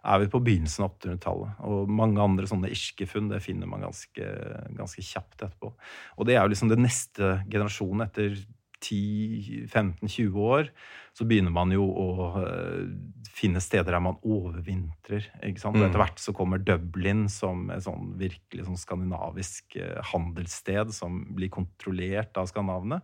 er 0.01 0.23
vi 0.23 0.31
på 0.33 0.41
begynnelsen 0.47 0.87
av 0.87 0.95
800-tallet. 0.95 1.61
Og 1.69 1.93
mange 2.01 2.25
andre 2.25 2.49
sånne 2.49 2.73
irske 2.73 3.09
funn 3.11 3.29
det 3.29 3.43
finner 3.45 3.69
man 3.69 3.85
ganske, 3.85 4.31
ganske 4.79 5.05
kjapt 5.05 5.45
etterpå. 5.45 5.75
Og 6.17 6.29
det 6.29 6.39
er 6.39 6.47
jo 6.47 6.55
liksom 6.55 6.73
det 6.73 6.81
neste 6.81 7.35
generasjonen 7.53 8.07
etter 8.07 8.41
10-15-20 8.81 10.37
år. 10.41 10.71
Så 11.17 11.25
begynner 11.29 11.53
man 11.53 11.71
jo 11.75 11.85
å 11.85 12.07
eh, 12.41 12.85
finne 13.31 13.61
steder 13.63 13.93
der 13.93 14.01
man 14.05 14.17
overvintrer. 14.23 15.23
ikke 15.43 15.61
sant? 15.61 15.77
Og 15.77 15.83
Mm. 15.83 15.89
etter 15.91 16.01
hvert 16.03 16.19
så 16.23 16.33
kommer 16.37 16.59
Dublin 16.63 17.29
som 17.29 17.71
et 17.71 17.83
sånn 17.85 18.15
virkelig 18.19 18.65
sånn 18.67 18.79
skandinavisk 18.81 19.77
eh, 19.77 20.01
handelssted 20.13 20.93
som 20.95 21.25
blir 21.35 21.49
kontrollert 21.51 22.37
av 22.37 22.47
skandinavene. 22.51 23.01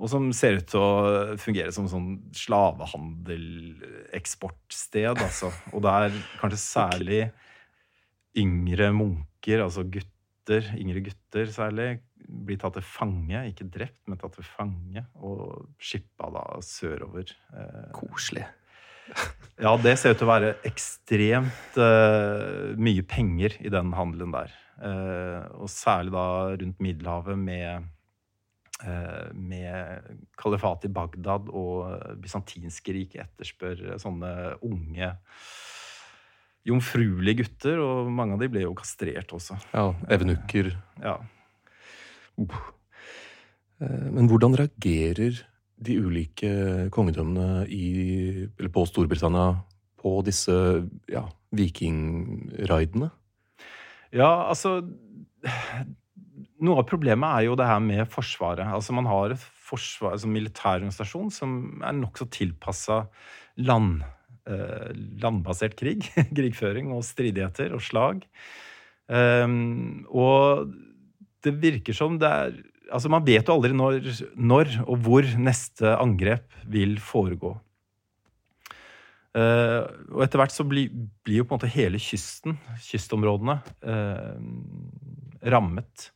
Og 0.00 0.08
som 0.08 0.32
ser 0.32 0.56
ut 0.56 0.66
til 0.66 0.80
å 0.80 1.36
fungere 1.36 1.72
som 1.76 1.84
sånn 1.86 2.20
slavehandel-eksportsted, 2.32 5.18
altså. 5.20 5.50
Og 5.74 5.82
der 5.84 6.10
kanskje 6.40 6.58
særlig 6.62 7.20
yngre 8.40 8.88
munker, 8.96 9.60
altså 9.64 9.82
gutter, 9.84 10.62
yngre 10.78 11.00
gutter 11.04 11.46
særlig, 11.52 11.98
blir 12.28 12.58
tatt 12.60 12.76
til 12.78 12.86
fange. 12.86 13.44
Ikke 13.50 13.68
drept, 13.72 14.00
men 14.08 14.20
tatt 14.20 14.36
til 14.38 14.46
fange. 14.46 15.04
Og 15.20 15.68
skippa 15.82 16.30
da 16.34 16.44
sørover. 16.64 17.32
Eh, 17.54 17.86
Koselig. 17.96 18.46
ja, 19.64 19.72
det 19.82 19.96
ser 19.98 20.14
ut 20.14 20.20
til 20.20 20.28
å 20.28 20.30
være 20.30 20.50
ekstremt 20.68 21.78
uh, 21.80 22.76
mye 22.78 23.02
penger 23.10 23.56
i 23.58 23.72
den 23.72 23.90
handelen 23.96 24.34
der. 24.34 24.52
Uh, 24.80 25.64
og 25.64 25.72
særlig 25.72 26.14
da 26.14 26.26
rundt 26.60 26.78
Middelhavet 26.80 27.40
med, 27.40 27.88
med 29.34 30.14
kalifatet 30.40 30.86
i 30.88 30.94
Bagdad 30.94 31.50
og 31.52 32.14
bysantinske 32.22 32.94
rike 32.96 33.20
etterspør 33.26 33.82
sånne 34.00 34.30
unge 34.64 35.10
jomfruelige 36.68 37.42
gutter, 37.42 37.80
og 37.82 38.08
mange 38.12 38.36
av 38.36 38.42
de 38.42 38.48
ble 38.52 38.64
jo 38.64 38.72
kastrert 38.78 39.32
også. 39.36 39.58
Ja, 39.72 39.90
Evenukker. 40.12 40.72
Ja. 41.02 41.18
Eh, 42.48 44.08
Men 44.12 44.28
hvordan 44.30 44.56
reagerer 44.58 45.42
de 45.80 45.96
ulike 45.96 46.50
kongedømmene 46.92 47.64
i, 47.72 48.46
eller 48.58 48.72
på 48.72 48.84
Storbritannia 48.88 49.54
på 50.00 50.18
disse 50.26 50.52
ja, 51.08 51.24
vikingraidene? 51.56 53.10
Ja, 54.12 54.50
altså 54.50 54.80
Noe 56.60 56.82
av 56.82 56.88
problemet 56.90 57.30
er 57.32 57.46
jo 57.46 57.54
det 57.56 57.64
her 57.64 57.78
med 57.80 58.02
Forsvaret. 58.12 58.66
Altså 58.68 58.92
Man 58.92 59.06
har 59.08 59.32
et 59.32 59.44
forsvar, 59.70 60.16
altså 60.16 60.28
militærorganisasjon 60.28 61.30
som 61.32 61.54
er 61.86 61.94
nokså 61.96 62.26
tilpassa 62.34 63.04
land, 63.56 64.02
eh, 64.44 64.90
landbasert 65.22 65.78
krig. 65.80 66.04
Krigføring 66.36 66.92
og 66.92 67.06
stridigheter 67.06 67.72
og 67.76 67.84
slag. 67.86 68.26
Um, 69.10 70.04
og 70.06 70.68
det 71.46 71.56
virker 71.62 71.96
som 71.96 72.20
det 72.20 72.34
er 72.42 72.60
Altså 72.90 73.06
Man 73.06 73.22
vet 73.22 73.46
jo 73.46 73.54
aldri 73.54 73.70
når, 73.70 74.00
når 74.34 74.72
og 74.82 74.96
hvor 75.04 75.26
neste 75.38 75.92
angrep 75.94 76.56
vil 76.66 76.96
foregå. 76.98 77.52
Uh, 79.30 79.86
og 80.10 80.24
etter 80.24 80.40
hvert 80.40 80.50
så 80.50 80.66
blir, 80.66 80.90
blir 81.22 81.38
jo 81.38 81.44
på 81.46 81.54
en 81.54 81.60
måte 81.60 81.70
hele 81.70 82.00
kysten, 82.02 82.56
kystområdene, 82.82 83.60
uh, 83.86 84.42
rammet. 85.54 86.08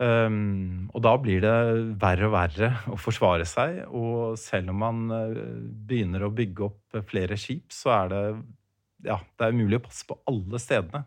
Um, 0.00 0.88
og 0.96 1.04
da 1.04 1.12
blir 1.20 1.44
det 1.44 1.54
verre 2.00 2.30
og 2.30 2.34
verre 2.38 2.72
å 2.88 2.96
forsvare 2.96 3.44
seg. 3.44 3.82
Og 3.92 4.40
selv 4.40 4.72
om 4.72 4.80
man 4.86 5.04
begynner 5.12 6.24
å 6.24 6.32
bygge 6.32 6.70
opp 6.70 7.02
flere 7.12 7.36
skip, 7.36 7.68
så 7.68 7.92
er 8.00 8.12
det 8.14 8.24
ja, 9.12 9.20
det 9.36 9.44
er 9.44 9.54
umulig 9.54 9.82
å 9.82 9.86
passe 9.90 10.06
på 10.08 10.16
alle 10.30 10.60
stedene. 10.62 11.04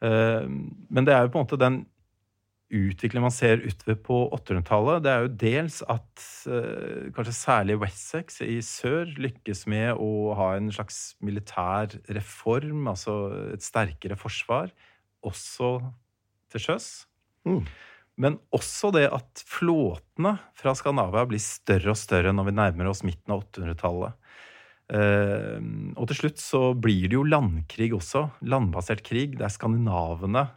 Um, 0.00 0.86
men 0.88 1.06
det 1.06 1.14
er 1.14 1.26
jo 1.26 1.32
på 1.32 1.40
en 1.40 1.46
måte 1.46 1.60
den 1.60 1.82
utviklingen 2.70 3.26
man 3.26 3.34
ser 3.34 3.62
utover 3.64 3.98
på 4.04 4.18
800-tallet, 4.36 5.02
det 5.02 5.10
er 5.10 5.24
jo 5.24 5.30
dels 5.42 5.80
at 5.90 6.24
eh, 6.46 7.08
kanskje 7.16 7.34
særlig 7.34 7.78
Wessex 7.82 8.40
i 8.46 8.60
sør 8.62 9.10
lykkes 9.18 9.64
med 9.70 9.98
å 9.98 10.36
ha 10.38 10.52
en 10.54 10.70
slags 10.74 11.16
militær 11.24 11.96
reform, 12.14 12.86
altså 12.92 13.16
et 13.56 13.66
sterkere 13.66 14.18
forsvar, 14.18 14.70
også 15.26 15.78
til 16.54 16.64
sjøs. 16.68 16.90
Mm. 17.48 17.64
Men 18.20 18.38
også 18.54 18.92
det 18.94 19.08
at 19.10 19.42
flåtene 19.48 20.36
fra 20.58 20.74
Skandinavia 20.76 21.26
blir 21.28 21.42
større 21.42 21.94
og 21.94 21.98
større 21.98 22.34
når 22.36 22.50
vi 22.50 22.58
nærmer 22.60 22.90
oss 22.92 23.02
midten 23.06 23.34
av 23.34 23.42
800-tallet. 23.48 24.19
Eh, 24.90 25.58
og 25.94 26.08
til 26.10 26.18
slutt 26.18 26.40
så 26.42 26.62
blir 26.74 27.08
det 27.08 27.18
jo 27.18 27.26
landkrig 27.26 27.92
også. 27.96 28.26
Landbasert 28.50 29.04
krig. 29.06 29.36
Det 29.38 29.46
er 29.46 29.54
skandinavene 29.54 30.48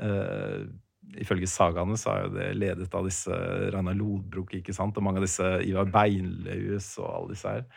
eh, 0.00 0.64
ifølge 1.20 1.48
sagaene 1.50 1.98
så 1.98 2.12
er 2.12 2.24
jo 2.24 2.32
det 2.36 2.48
ledet 2.58 2.94
av 2.94 3.08
disse 3.08 3.34
Ragnar 3.74 3.98
Lodbrok 3.98 4.54
ikke 4.60 4.74
sant? 4.76 4.96
og 4.96 5.06
mange 5.06 5.20
av 5.20 5.26
disse 5.26 5.52
Ivar 5.66 5.90
Beinlaus 5.90 6.92
og 7.00 7.10
alle 7.10 7.34
disse 7.34 7.54
her. 7.56 7.68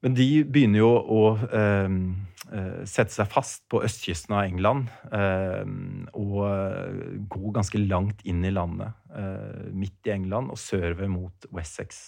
Men 0.00 0.14
de 0.16 0.28
begynner 0.48 0.80
jo 0.80 0.92
å 0.96 1.24
eh, 1.36 1.96
eh 2.56 2.78
sette 2.88 3.12
seg 3.12 3.28
fast 3.28 3.66
på 3.68 3.82
østkysten 3.84 4.32
av 4.32 4.46
England 4.48 4.88
eh, 5.12 5.66
og 6.16 7.26
gå 7.34 7.52
ganske 7.52 7.82
langt 7.84 8.24
inn 8.24 8.40
i 8.48 8.54
landet, 8.54 8.96
eh, 9.12 9.68
midt 9.76 10.08
i 10.08 10.14
England 10.14 10.54
og 10.54 10.60
sørover 10.60 11.12
mot 11.12 11.50
Wessex. 11.52 12.00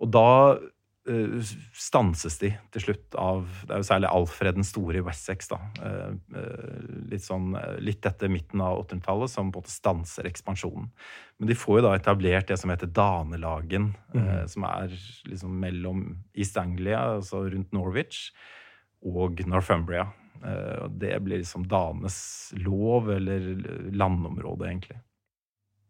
Og 0.00 0.08
da 0.16 0.56
stanses 1.04 2.38
de 2.40 2.48
til 2.72 2.80
slutt 2.80 3.16
av 3.20 3.44
Det 3.66 3.74
er 3.74 3.82
jo 3.82 3.86
særlig 3.90 4.08
Alfred 4.08 4.56
den 4.56 4.64
store 4.64 5.02
i 5.02 5.04
Wessex. 5.04 5.50
da, 5.50 5.58
uh, 5.84 6.14
uh, 6.32 6.86
litt, 7.10 7.24
sånn, 7.26 7.52
litt 7.84 8.06
etter 8.08 8.32
midten 8.32 8.62
av 8.64 8.80
800-tallet, 8.86 9.32
som 9.32 9.52
på 9.52 9.60
en 9.60 9.64
måte 9.64 9.74
stanser 9.74 10.28
ekspansjonen. 10.30 10.88
Men 11.38 11.50
de 11.50 11.58
får 11.58 11.80
jo 11.80 11.86
da 11.88 11.94
etablert 11.98 12.48
det 12.48 12.58
som 12.60 12.72
heter 12.72 12.88
Danelagen, 12.88 13.92
mm. 14.14 14.48
som 14.48 14.64
er 14.68 14.92
liksom 15.28 15.56
mellom 15.60 16.04
East 16.32 16.56
Anglia, 16.60 17.02
altså 17.18 17.44
rundt 17.52 17.74
Norwich, 17.74 18.28
og 19.04 19.42
Northumbria. 19.44 20.06
Og 20.84 20.94
Det 21.00 21.16
blir 21.24 21.42
liksom 21.42 21.66
Danes 21.68 22.52
lov, 22.56 23.10
eller 23.16 23.50
landområde, 23.92 24.70
egentlig. 24.70 25.00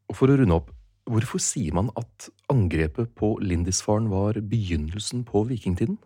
Og 0.08 0.16
For 0.18 0.32
å 0.32 0.38
runde 0.40 0.56
opp, 0.56 0.72
Hvorfor 1.04 1.42
sier 1.42 1.74
man 1.76 1.90
at 2.00 2.30
angrepet 2.48 3.10
på 3.18 3.34
Lindisfaren 3.44 4.06
var 4.08 4.38
begynnelsen 4.40 5.24
på 5.28 5.42
vikingtiden? 5.50 5.98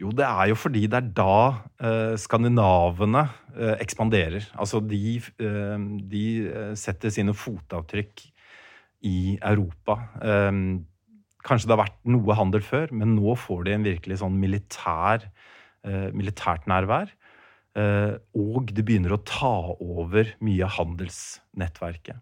Jo, 0.00 0.10
det 0.12 0.24
er 0.28 0.50
jo 0.50 0.56
fordi 0.60 0.84
det 0.92 0.98
er 0.98 1.12
da 1.16 1.36
eh, 1.80 2.14
skandinavene 2.20 3.22
eh, 3.56 3.76
ekspanderer. 3.80 4.44
Altså 4.60 4.82
de, 4.84 5.16
eh, 5.40 5.86
de, 6.12 6.24
eh, 6.48 6.72
setter 6.76 7.12
sine 7.12 7.32
fotavtrykk 7.36 8.24
i 9.08 9.36
Europa. 9.40 9.98
Eh, 10.20 10.52
kanskje 11.46 11.68
det 11.68 11.76
har 11.76 11.84
vært 11.84 12.00
noe 12.12 12.36
handel 12.36 12.64
før, 12.64 12.92
men 12.92 13.16
nå 13.16 13.36
får 13.40 13.64
de 13.68 13.76
en 13.76 13.88
virkelig 13.88 14.20
sånn 14.20 14.36
militær, 14.40 15.28
eh, 15.84 16.08
militært 16.16 16.68
nærvær. 16.68 17.12
og 17.76 18.70
det 18.72 18.86
begynner 18.88 19.12
å 19.12 19.20
ta 19.20 19.76
over 19.84 20.30
mye 20.40 20.64
av 20.64 20.78
handelsnettverket. 20.78 22.16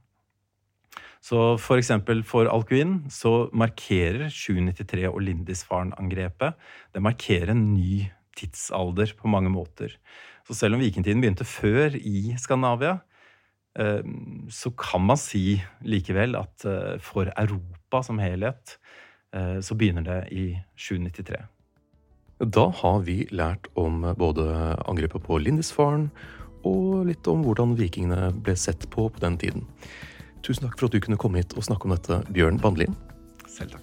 Så 1.24 1.56
for 1.62 1.80
eksempel 1.80 2.20
for 2.26 2.50
Alcuin 2.52 2.98
så 3.12 3.46
markerer 3.56 4.28
793 4.28 5.06
og 5.08 5.22
Lindisfaren-angrepet 5.24 6.58
det 6.92 7.02
markerer 7.04 7.54
en 7.54 7.70
ny 7.72 8.04
tidsalder 8.36 9.14
på 9.16 9.30
mange 9.30 9.52
måter. 9.52 9.94
Så 10.44 10.56
selv 10.58 10.76
om 10.76 10.84
vikingtiden 10.84 11.22
begynte 11.22 11.46
før 11.48 11.96
i 11.96 12.34
Skandinavia, 12.40 12.98
eh, 13.78 14.04
så 14.52 14.74
kan 14.76 15.06
man 15.06 15.20
si 15.20 15.62
likevel 15.80 16.36
at 16.36 16.68
eh, 16.68 17.00
for 17.00 17.32
Europa 17.32 18.02
som 18.04 18.20
helhet 18.20 18.76
eh, 19.32 19.60
så 19.64 19.78
begynner 19.78 20.04
det 20.04 20.20
i 20.34 20.46
793. 20.76 21.40
Da 22.52 22.68
har 22.82 23.04
vi 23.06 23.22
lært 23.30 23.70
om 23.78 24.02
både 24.18 24.44
angrepet 24.84 25.24
på 25.24 25.38
Lindisfaren 25.40 26.10
og 26.66 27.06
litt 27.08 27.24
om 27.30 27.46
hvordan 27.46 27.78
vikingene 27.78 28.34
ble 28.44 28.56
sett 28.58 28.90
på 28.92 29.08
på 29.08 29.22
den 29.24 29.38
tiden. 29.40 29.64
Tusen 30.44 30.66
takk 30.66 30.76
for 30.76 30.90
at 30.90 30.92
du 30.92 31.00
kunne 31.00 31.16
komme 31.16 31.40
hit 31.40 31.54
og 31.56 31.64
snakke 31.64 31.88
om 31.88 31.94
dette, 31.96 32.20
Bjørn 32.36 32.60
Bandlin. 32.60 32.92
Selv 33.48 33.72
takk. 33.72 33.80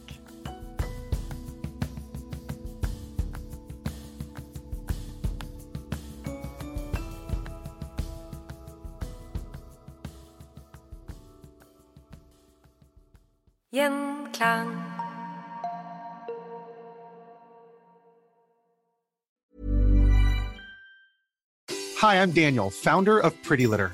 Gjenklang. 13.73 14.69
Hi, 22.01 22.15
I'm 22.21 22.31
Daniel, 22.31 22.69
founder 22.69 23.19
of 23.19 23.33
Pretty 23.41 23.65
Litter. 23.65 23.93